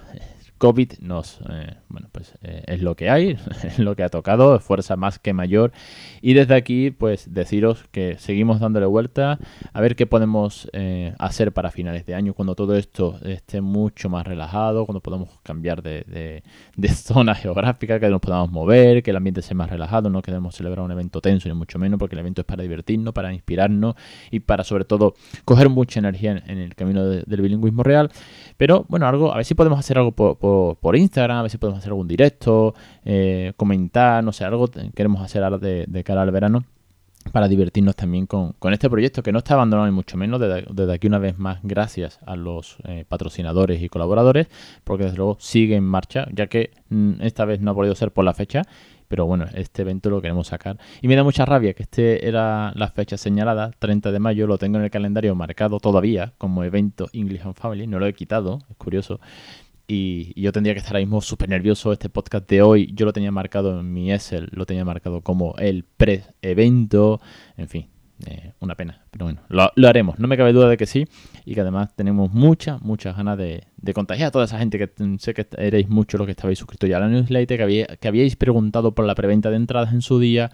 COVID 0.62 1.00
nos, 1.00 1.40
eh, 1.50 1.74
bueno, 1.88 2.08
pues 2.12 2.34
eh, 2.40 2.62
es 2.68 2.82
lo 2.82 2.94
que 2.94 3.10
hay, 3.10 3.36
es 3.64 3.80
lo 3.80 3.96
que 3.96 4.04
ha 4.04 4.08
tocado, 4.08 4.60
fuerza 4.60 4.94
más 4.94 5.18
que 5.18 5.32
mayor. 5.32 5.72
Y 6.20 6.34
desde 6.34 6.54
aquí, 6.54 6.92
pues 6.92 7.34
deciros 7.34 7.82
que 7.90 8.16
seguimos 8.20 8.60
dándole 8.60 8.86
vuelta 8.86 9.40
a 9.72 9.80
ver 9.80 9.96
qué 9.96 10.06
podemos 10.06 10.70
eh, 10.72 11.16
hacer 11.18 11.50
para 11.50 11.72
finales 11.72 12.06
de 12.06 12.14
año, 12.14 12.32
cuando 12.32 12.54
todo 12.54 12.76
esto 12.76 13.18
esté 13.24 13.60
mucho 13.60 14.08
más 14.08 14.24
relajado, 14.24 14.86
cuando 14.86 15.00
podamos 15.00 15.30
cambiar 15.42 15.82
de, 15.82 16.04
de, 16.06 16.44
de 16.76 16.88
zona 16.94 17.34
geográfica, 17.34 17.98
que 17.98 18.08
nos 18.08 18.20
podamos 18.20 18.52
mover, 18.52 19.02
que 19.02 19.10
el 19.10 19.16
ambiente 19.16 19.42
sea 19.42 19.56
más 19.56 19.68
relajado, 19.68 20.10
no 20.10 20.22
queremos 20.22 20.54
celebrar 20.54 20.84
un 20.84 20.92
evento 20.92 21.20
tenso 21.20 21.48
ni 21.48 21.56
mucho 21.56 21.80
menos, 21.80 21.98
porque 21.98 22.14
el 22.14 22.20
evento 22.20 22.42
es 22.42 22.46
para 22.46 22.62
divertirnos, 22.62 23.12
para 23.12 23.34
inspirarnos 23.34 23.96
y 24.30 24.38
para 24.38 24.62
sobre 24.62 24.84
todo 24.84 25.14
coger 25.44 25.68
mucha 25.70 25.98
energía 25.98 26.30
en, 26.30 26.48
en 26.48 26.58
el 26.58 26.76
camino 26.76 27.04
de, 27.04 27.24
del 27.26 27.40
bilingüismo 27.40 27.82
real. 27.82 28.12
Pero 28.56 28.86
bueno, 28.88 29.08
algo, 29.08 29.32
a 29.32 29.36
ver 29.36 29.44
si 29.44 29.56
podemos 29.56 29.76
hacer 29.76 29.98
algo 29.98 30.12
por, 30.12 30.38
por, 30.38 30.51
por 30.80 30.96
Instagram, 30.96 31.38
a 31.38 31.42
ver 31.42 31.50
si 31.50 31.58
podemos 31.58 31.78
hacer 31.78 31.90
algún 31.90 32.08
directo, 32.08 32.74
eh, 33.04 33.52
comentar, 33.56 34.22
no 34.22 34.32
sé, 34.32 34.44
algo 34.44 34.68
queremos 34.94 35.22
hacer 35.22 35.42
ahora 35.42 35.58
de, 35.58 36.04
cara 36.04 36.22
al 36.22 36.30
verano 36.30 36.64
para 37.30 37.46
divertirnos 37.46 37.94
también 37.94 38.26
con, 38.26 38.54
este 38.72 38.90
proyecto 38.90 39.22
que 39.22 39.30
no 39.30 39.38
está 39.38 39.54
abandonado 39.54 39.86
ni 39.86 39.94
mucho 39.94 40.16
menos. 40.16 40.40
Desde, 40.40 40.64
desde 40.72 40.92
aquí 40.92 41.06
una 41.06 41.18
vez 41.18 41.38
más, 41.38 41.60
gracias 41.62 42.18
a 42.26 42.34
los 42.34 42.78
eh, 42.84 43.04
patrocinadores 43.08 43.80
y 43.80 43.88
colaboradores, 43.88 44.48
porque 44.82 45.04
desde 45.04 45.18
luego 45.18 45.36
sigue 45.38 45.76
en 45.76 45.84
marcha, 45.84 46.26
ya 46.32 46.48
que 46.48 46.70
mm, 46.88 47.20
esta 47.20 47.44
vez 47.44 47.60
no 47.60 47.70
ha 47.70 47.74
podido 47.74 47.94
ser 47.94 48.10
por 48.12 48.24
la 48.24 48.34
fecha. 48.34 48.62
Pero 49.12 49.26
bueno, 49.26 49.44
este 49.52 49.82
evento 49.82 50.08
lo 50.08 50.22
queremos 50.22 50.46
sacar. 50.46 50.78
Y 51.02 51.06
me 51.06 51.16
da 51.16 51.22
mucha 51.22 51.44
rabia 51.44 51.74
que 51.74 51.82
este 51.82 52.26
era 52.26 52.72
la 52.74 52.88
fecha 52.88 53.18
señalada, 53.18 53.70
30 53.78 54.10
de 54.10 54.18
mayo, 54.18 54.46
lo 54.46 54.56
tengo 54.56 54.78
en 54.78 54.84
el 54.84 54.90
calendario 54.90 55.34
marcado 55.34 55.80
todavía 55.80 56.32
como 56.38 56.64
evento 56.64 57.10
English 57.12 57.42
and 57.42 57.54
Family, 57.54 57.86
no 57.86 57.98
lo 57.98 58.06
he 58.06 58.14
quitado, 58.14 58.60
es 58.70 58.76
curioso. 58.78 59.20
Y, 59.86 60.40
yo 60.40 60.52
tendría 60.52 60.74
que 60.74 60.78
estar 60.78 60.94
ahora 60.94 61.04
mismo 61.04 61.20
súper 61.20 61.48
nervioso. 61.48 61.92
Este 61.92 62.08
podcast 62.08 62.48
de 62.48 62.62
hoy 62.62 62.92
yo 62.94 63.06
lo 63.06 63.12
tenía 63.12 63.32
marcado 63.32 63.80
en 63.80 63.92
mi 63.92 64.12
Excel, 64.12 64.48
lo 64.52 64.66
tenía 64.66 64.84
marcado 64.84 65.22
como 65.22 65.54
el 65.58 65.84
pre-evento. 65.84 67.20
En 67.56 67.68
fin, 67.68 67.88
eh, 68.26 68.52
una 68.60 68.74
pena. 68.74 69.04
Pero 69.10 69.26
bueno, 69.26 69.40
lo, 69.48 69.70
lo, 69.74 69.88
haremos. 69.88 70.18
No 70.18 70.28
me 70.28 70.36
cabe 70.36 70.52
duda 70.52 70.68
de 70.68 70.76
que 70.76 70.86
sí. 70.86 71.06
Y 71.44 71.54
que 71.54 71.60
además 71.60 71.94
tenemos 71.96 72.32
muchas, 72.32 72.80
muchas 72.82 73.16
ganas 73.16 73.36
de, 73.36 73.64
contagiar 73.94 74.28
a 74.28 74.30
toda 74.30 74.44
esa 74.44 74.58
gente 74.58 74.78
que 74.78 74.90
sé 75.18 75.34
que 75.34 75.46
erais 75.58 75.88
muchos 75.88 76.18
los 76.18 76.26
que 76.26 76.32
estabais 76.32 76.58
suscritos 76.58 76.88
ya 76.88 76.98
a 76.98 77.00
la 77.00 77.08
newsletter, 77.08 77.56
que, 77.56 77.62
había, 77.62 77.86
que 77.86 78.08
habíais 78.08 78.36
preguntado 78.36 78.94
por 78.94 79.04
la 79.04 79.14
preventa 79.14 79.50
de 79.50 79.56
entradas 79.56 79.92
en 79.92 80.02
su 80.02 80.20
día. 80.20 80.50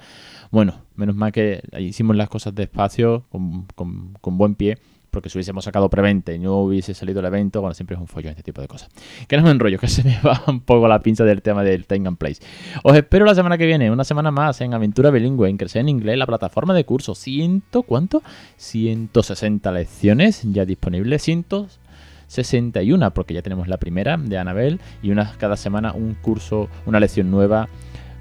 Bueno, 0.50 0.86
menos 0.94 1.14
mal 1.14 1.30
que 1.30 1.62
hicimos 1.78 2.16
las 2.16 2.28
cosas 2.28 2.54
despacio, 2.54 3.26
con, 3.28 3.66
con, 3.74 4.14
con 4.14 4.38
buen 4.38 4.54
pie 4.54 4.78
porque 5.10 5.28
si 5.28 5.38
hubiésemos 5.38 5.64
sacado 5.64 5.88
preventa 5.88 6.32
y 6.32 6.38
no 6.38 6.58
hubiese 6.58 6.94
salido 6.94 7.20
el 7.20 7.26
evento, 7.26 7.60
bueno, 7.60 7.74
siempre 7.74 7.94
es 7.94 8.00
un 8.00 8.06
follón 8.06 8.30
este 8.30 8.42
tipo 8.42 8.60
de 8.60 8.68
cosas. 8.68 8.88
Que 9.26 9.36
no 9.36 9.42
me 9.42 9.50
enrollo, 9.50 9.78
que 9.80 9.88
se 9.88 10.04
me 10.04 10.18
va 10.20 10.42
un 10.46 10.60
poco 10.60 10.88
la 10.88 11.00
pinza 11.00 11.24
del 11.24 11.42
tema 11.42 11.62
del 11.62 11.86
Tengan 11.86 12.16
Place. 12.16 12.42
Os 12.82 12.96
espero 12.96 13.24
la 13.24 13.34
semana 13.34 13.58
que 13.58 13.66
viene, 13.66 13.90
una 13.90 14.04
semana 14.04 14.30
más 14.30 14.60
en 14.60 14.74
Aventura 14.74 15.10
Bilingüe, 15.10 15.48
en 15.48 15.56
Crecer 15.56 15.80
en 15.80 15.88
Inglés, 15.88 16.18
la 16.18 16.26
plataforma 16.26 16.74
de 16.74 16.84
curso. 16.84 17.14
¿Ciento 17.14 17.82
cuánto? 17.82 18.22
160 18.56 19.70
lecciones 19.72 20.42
ya 20.44 20.64
disponibles, 20.64 21.22
cientos 21.22 21.80
61, 22.28 23.12
porque 23.14 23.34
ya 23.34 23.42
tenemos 23.42 23.68
la 23.68 23.78
primera 23.78 24.16
de 24.16 24.38
Anabel 24.38 24.80
y 25.02 25.10
una 25.10 25.32
cada 25.38 25.56
semana 25.56 25.92
un 25.92 26.14
curso, 26.14 26.68
una 26.86 27.00
lección 27.00 27.30
nueva 27.30 27.68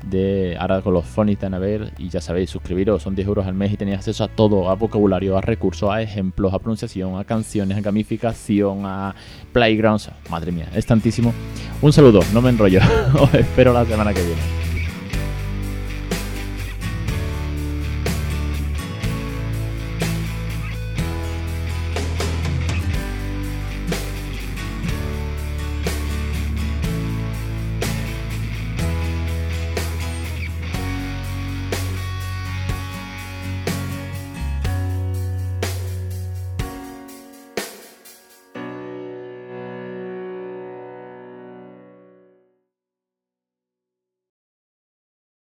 de 0.06 0.56
ahora 0.60 0.82
con 0.82 0.94
los 0.94 1.06
phonics 1.06 1.42
de 1.42 1.48
Anabel 1.48 1.92
y 1.98 2.10
ya 2.10 2.22
sabéis, 2.22 2.50
suscribiros, 2.50 3.04
son 3.04 3.16
10 3.16 3.28
euros 3.28 3.48
al 3.48 3.54
mes 3.54 3.72
y 3.74 3.78
tenéis 3.78 3.98
acceso 3.98 4.24
a 4.24 4.28
todo, 4.28 4.70
a 4.70 4.76
vocabulario, 4.76 5.38
a 5.38 5.42
recursos, 5.42 5.90
a 5.90 6.02
ejemplos, 6.02 6.54
a 6.54 6.60
pronunciación, 6.60 7.18
a 7.18 7.24
canciones, 7.24 7.78
a 7.78 7.82
gamificación, 7.82 8.86
a 8.86 9.16
playgrounds. 9.54 10.10
Madre 10.30 10.52
mía, 10.52 10.68
es 10.76 10.86
tantísimo. 10.86 11.34
Un 11.82 11.94
saludo, 11.94 12.22
no 12.34 12.42
me 12.42 12.50
enrollo, 12.50 12.80
os 13.20 13.34
espero 13.34 13.74
la 13.74 13.86
semana 13.86 14.14
que 14.14 14.22
viene. 14.22 14.57